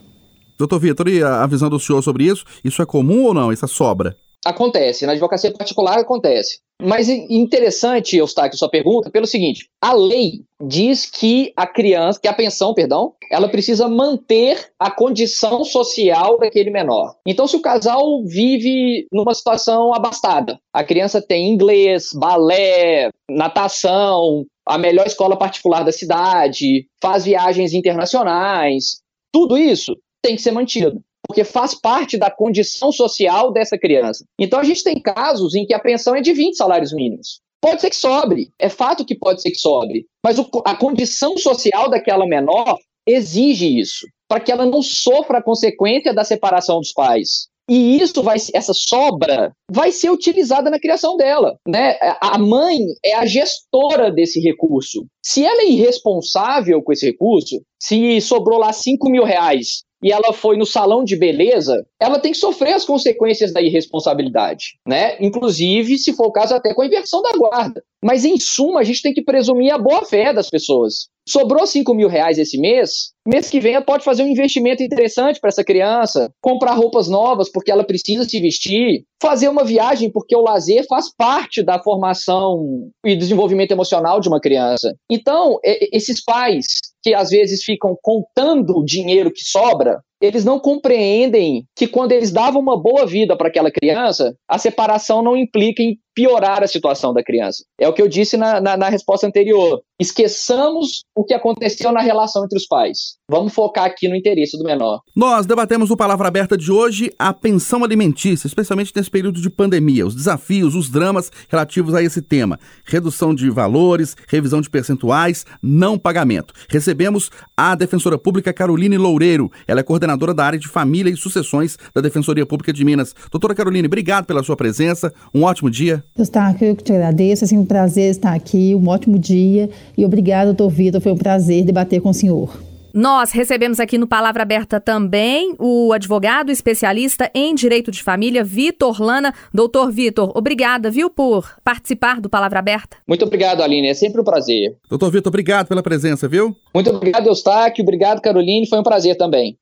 Doutor 0.58 0.80
Vitor, 0.80 1.08
e 1.08 1.24
a 1.24 1.46
visão 1.48 1.70
do 1.70 1.80
senhor 1.80 2.02
sobre 2.02 2.26
isso? 2.26 2.46
Isso 2.64 2.82
é 2.82 2.86
comum 2.86 3.24
ou 3.24 3.34
não, 3.34 3.52
essa 3.52 3.68
sobra? 3.68 4.16
Acontece, 4.44 5.06
na 5.06 5.12
advocacia 5.12 5.52
particular 5.52 6.00
acontece. 6.00 6.60
Mas 6.82 7.08
interessante, 7.08 8.18
Eustáquio, 8.18 8.58
sua 8.58 8.70
pergunta, 8.70 9.12
pelo 9.12 9.28
seguinte: 9.28 9.70
a 9.80 9.94
lei 9.94 10.42
diz 10.60 11.06
que 11.06 11.54
a 11.56 11.68
criança, 11.68 12.20
que 12.20 12.28
a 12.28 12.34
pensão, 12.34 12.74
perdão, 12.74 13.14
ela 13.30 13.48
precisa 13.48 13.88
manter 13.88 14.72
a 14.80 14.90
condição 14.90 15.64
social 15.64 16.40
daquele 16.40 16.72
menor. 16.72 17.16
Então, 17.26 17.46
se 17.46 17.56
o 17.56 17.62
casal 17.62 18.24
vive 18.26 19.06
numa 19.12 19.36
situação 19.36 19.94
abastada, 19.94 20.60
a 20.74 20.84
criança 20.84 21.22
tem 21.22 21.50
inglês, 21.50 22.10
balé, 22.16 23.10
natação, 23.30 24.44
a 24.66 24.78
melhor 24.78 25.06
escola 25.06 25.38
particular 25.38 25.84
da 25.84 25.92
cidade, 25.92 26.88
faz 27.00 27.26
viagens 27.26 27.74
internacionais, 27.74 29.02
tudo 29.32 29.56
isso 29.56 29.96
tem 30.20 30.36
que 30.36 30.42
ser 30.42 30.52
mantido 30.52 31.00
porque 31.32 31.46
faz 31.46 31.74
parte 31.74 32.18
da 32.18 32.30
condição 32.30 32.92
social 32.92 33.54
dessa 33.54 33.78
criança. 33.78 34.26
Então 34.38 34.60
a 34.60 34.66
gente 34.66 34.84
tem 34.84 35.02
casos 35.02 35.56
em 35.56 35.66
que 35.66 35.74
a 35.74 35.80
pensão 35.80 36.14
é 36.14 36.20
de 36.20 36.34
20 36.34 36.58
salários 36.58 36.94
mínimos. 36.94 37.40
Pode 37.62 37.80
ser 37.80 37.90
que 37.90 37.96
sobre, 37.96 38.50
é 38.60 38.68
fato 38.68 39.06
que 39.06 39.18
pode 39.18 39.42
ser 39.42 39.52
que 39.52 39.58
sobre, 39.58 40.08
mas 40.22 40.38
o, 40.38 40.50
a 40.66 40.76
condição 40.76 41.38
social 41.38 41.90
daquela 41.90 42.28
menor 42.28 42.76
exige 43.08 43.80
isso, 43.80 44.06
para 44.28 44.42
que 44.42 44.52
ela 44.52 44.66
não 44.66 44.82
sofra 44.82 45.38
a 45.38 45.44
consequência 45.44 46.14
da 46.14 46.26
separação 46.26 46.80
dos 46.80 46.92
pais. 46.92 47.48
E 47.70 48.02
isso 48.02 48.22
vai, 48.22 48.36
essa 48.54 48.74
sobra 48.74 49.54
vai 49.72 49.94
ser 49.94 50.10
utilizada 50.10 50.70
na 50.70 50.80
criação 50.80 51.16
dela, 51.16 51.56
né? 51.66 51.98
A 52.20 52.38
mãe 52.38 52.78
é 53.06 53.16
a 53.16 53.26
gestora 53.26 54.12
desse 54.12 54.42
recurso. 54.42 55.06
Se 55.26 55.46
ela 55.46 55.62
é 55.62 55.70
irresponsável 55.70 56.84
com 56.84 56.92
esse 56.92 57.06
recurso, 57.06 57.62
se 57.82 58.20
sobrou 58.20 58.60
lá 58.60 58.74
5 58.74 59.10
mil 59.10 59.24
reais 59.24 59.84
e 60.04 60.12
ela 60.12 60.34
foi 60.34 60.58
no 60.58 60.66
salão 60.66 61.04
de 61.04 61.16
beleza, 61.16 61.86
ela 62.00 62.20
tem 62.20 62.32
que 62.32 62.38
sofrer 62.38 62.74
as 62.74 62.86
consequências 62.86 63.54
da 63.54 63.62
irresponsabilidade, 63.62 64.78
né? 64.88 65.16
Inclusive, 65.20 65.98
se 65.98 66.14
for 66.14 66.28
o 66.28 66.32
caso, 66.32 66.56
até 66.56 66.74
com 66.74 66.82
a 66.82 66.88
inversão 66.88 67.22
da 67.22 67.32
guarda. 67.34 67.84
Mas, 68.04 68.26
em 68.26 68.40
suma, 68.40 68.80
a 68.80 68.84
gente 68.84 69.02
tem 69.02 69.14
que 69.14 69.24
presumir 69.24 69.72
a 69.72 69.78
boa 69.78 70.04
fé 70.04 70.34
das 70.34 70.50
pessoas. 70.50 71.08
Sobrou 71.28 71.68
5 71.68 71.94
mil 71.94 72.08
reais 72.08 72.40
esse 72.40 72.58
mês, 72.58 73.12
mês 73.28 73.48
que 73.48 73.60
vem 73.60 73.76
ela 73.76 73.86
pode 73.86 74.04
fazer 74.04 74.24
um 74.24 74.28
investimento 74.28 74.82
interessante 74.82 75.40
para 75.40 75.50
essa 75.50 75.64
criança, 75.64 76.32
comprar 76.42 76.74
roupas 76.74 77.08
novas 77.08 77.52
porque 77.52 77.70
ela 77.72 77.84
precisa 77.84 78.24
se 78.24 78.40
vestir, 78.40 79.04
fazer 79.22 79.48
uma 79.48 79.64
viagem 79.64 80.12
porque 80.12 80.36
o 80.36 80.42
lazer 80.42 80.84
faz 80.88 81.14
parte 81.16 81.62
da 81.62 81.82
formação 81.82 82.90
e 83.06 83.16
desenvolvimento 83.16 83.72
emocional 83.72 84.20
de 84.20 84.28
uma 84.28 84.42
criança. 84.42 84.96
Então, 85.10 85.60
esses 85.64 86.24
pais 86.24 86.66
que 87.04 87.14
às 87.14 87.30
vezes 87.30 87.64
ficam 87.64 87.98
contando 88.02 88.78
o 88.78 88.86
dinheiro 88.86 89.32
que 89.32 89.44
sobra, 89.44 90.02
eles 90.22 90.46
não 90.46 90.60
compreendem 90.60 91.66
que 91.76 91.88
quando 91.88 92.12
eles 92.12 92.32
davam 92.32 92.62
uma 92.62 92.80
boa 92.80 93.08
vida 93.08 93.36
para 93.36 93.48
aquela 93.48 93.72
criança, 93.72 94.36
a 94.48 94.60
separação 94.60 95.24
não 95.24 95.36
implica 95.36 95.82
em 95.82 95.98
piorar 96.14 96.64
a 96.64 96.68
situação 96.68 97.14
da 97.14 97.24
criança. 97.24 97.64
É 97.80 97.88
o 97.88 97.94
que 97.94 98.02
eu 98.02 98.08
disse 98.08 98.38
na, 98.38 98.60
na, 98.60 98.76
na, 98.76 98.90
resposta 98.90 99.26
anterior. 99.26 99.82
Esqueçamos 100.00 101.04
o 101.16 101.24
que 101.24 101.34
aconteceu 101.34 101.92
na 101.92 102.02
relação 102.02 102.44
entre 102.44 102.58
os 102.58 102.66
pais. 102.66 103.18
Vamos 103.30 103.54
focar 103.54 103.86
aqui 103.86 104.10
no 104.10 104.16
interesse 104.16 104.58
do 104.58 104.64
menor. 104.64 105.00
Nós 105.16 105.46
debatemos 105.46 105.90
no 105.90 105.96
Palavra 105.96 106.28
Aberta 106.28 106.58
de 106.58 106.72
hoje 106.72 107.12
a 107.18 107.34
pensão 107.34 107.84
alimentícia, 107.84 108.48
especialmente 108.48 108.92
nesse 108.96 109.10
período 109.10 109.40
de 109.40 109.50
pandemia, 109.50 110.06
os 110.06 110.16
desafios, 110.16 110.76
os 110.76 110.90
dramas 110.90 111.32
relativos 111.48 111.94
a 111.94 112.04
esse 112.04 112.22
tema. 112.22 112.60
Redução 112.84 113.34
de 113.34 113.50
valores, 113.50 114.16
revisão 114.28 114.60
de 114.60 114.70
percentuais, 114.70 115.46
não 115.62 115.98
pagamento. 115.98 116.54
Recebemos 116.68 117.30
a 117.56 117.76
defensora 117.76 118.18
pública 118.18 118.52
Caroline 118.52 118.98
Loureiro. 118.98 119.52
Ela 119.68 119.80
é 119.80 119.84
coordenadora 119.84 120.34
da 120.34 120.46
área 120.46 120.60
de 120.60 120.68
família 120.68 121.12
e 121.12 121.18
sucessões 121.18 121.78
da 121.94 122.02
Defensoria 122.02 122.46
Pública 122.46 122.74
de 122.74 122.84
Minas. 122.84 123.16
Doutora 123.30 123.56
Caroline, 123.56 123.88
obrigado 123.88 124.26
pela 124.26 124.44
sua 124.44 124.58
presença. 124.58 125.14
Um 125.34 125.44
ótimo 125.44 125.70
dia. 125.70 126.01
Eustáquio, 126.18 126.68
eu 126.68 126.76
que 126.76 126.84
te 126.84 126.94
agradeço, 126.94 127.44
assim, 127.44 127.58
um 127.58 127.66
prazer 127.66 128.12
estar 128.12 128.34
aqui, 128.34 128.76
um 128.76 128.88
ótimo 128.88 129.18
dia 129.18 129.70
e 129.98 130.06
obrigado, 130.06 130.48
doutor 130.48 130.70
Vitor, 130.70 131.02
foi 131.02 131.12
um 131.12 131.18
prazer 131.18 131.64
debater 131.64 132.02
com 132.02 132.10
o 132.10 132.14
senhor. 132.14 132.72
Nós 132.94 133.32
recebemos 133.32 133.80
aqui 133.80 133.98
no 133.98 134.06
Palavra 134.06 134.44
Aberta 134.44 134.78
também 134.78 135.56
o 135.58 135.94
advogado 135.94 136.52
especialista 136.52 137.32
em 137.34 137.56
direito 137.56 137.90
de 137.90 138.04
família, 138.04 138.44
Vitor 138.44 139.02
Lana. 139.02 139.34
Doutor 139.54 139.90
Vitor, 139.92 140.32
obrigada, 140.36 140.92
viu, 140.92 141.10
por 141.10 141.56
participar 141.64 142.20
do 142.20 142.30
Palavra 142.30 142.60
Aberta. 142.60 142.98
Muito 143.08 143.24
obrigado, 143.24 143.62
Aline, 143.62 143.88
é 143.88 143.94
sempre 143.94 144.20
um 144.20 144.26
prazer. 144.26 144.76
Doutor 144.90 145.10
Vitor, 145.10 145.30
obrigado 145.30 145.68
pela 145.68 145.82
presença, 145.82 146.28
viu? 146.28 146.54
Muito 146.74 146.90
obrigado, 146.90 147.26
Eustáquio, 147.28 147.82
obrigado, 147.82 148.22
Caroline, 148.22 148.68
foi 148.68 148.80
um 148.80 148.84
prazer 148.84 149.16
também. 149.16 149.58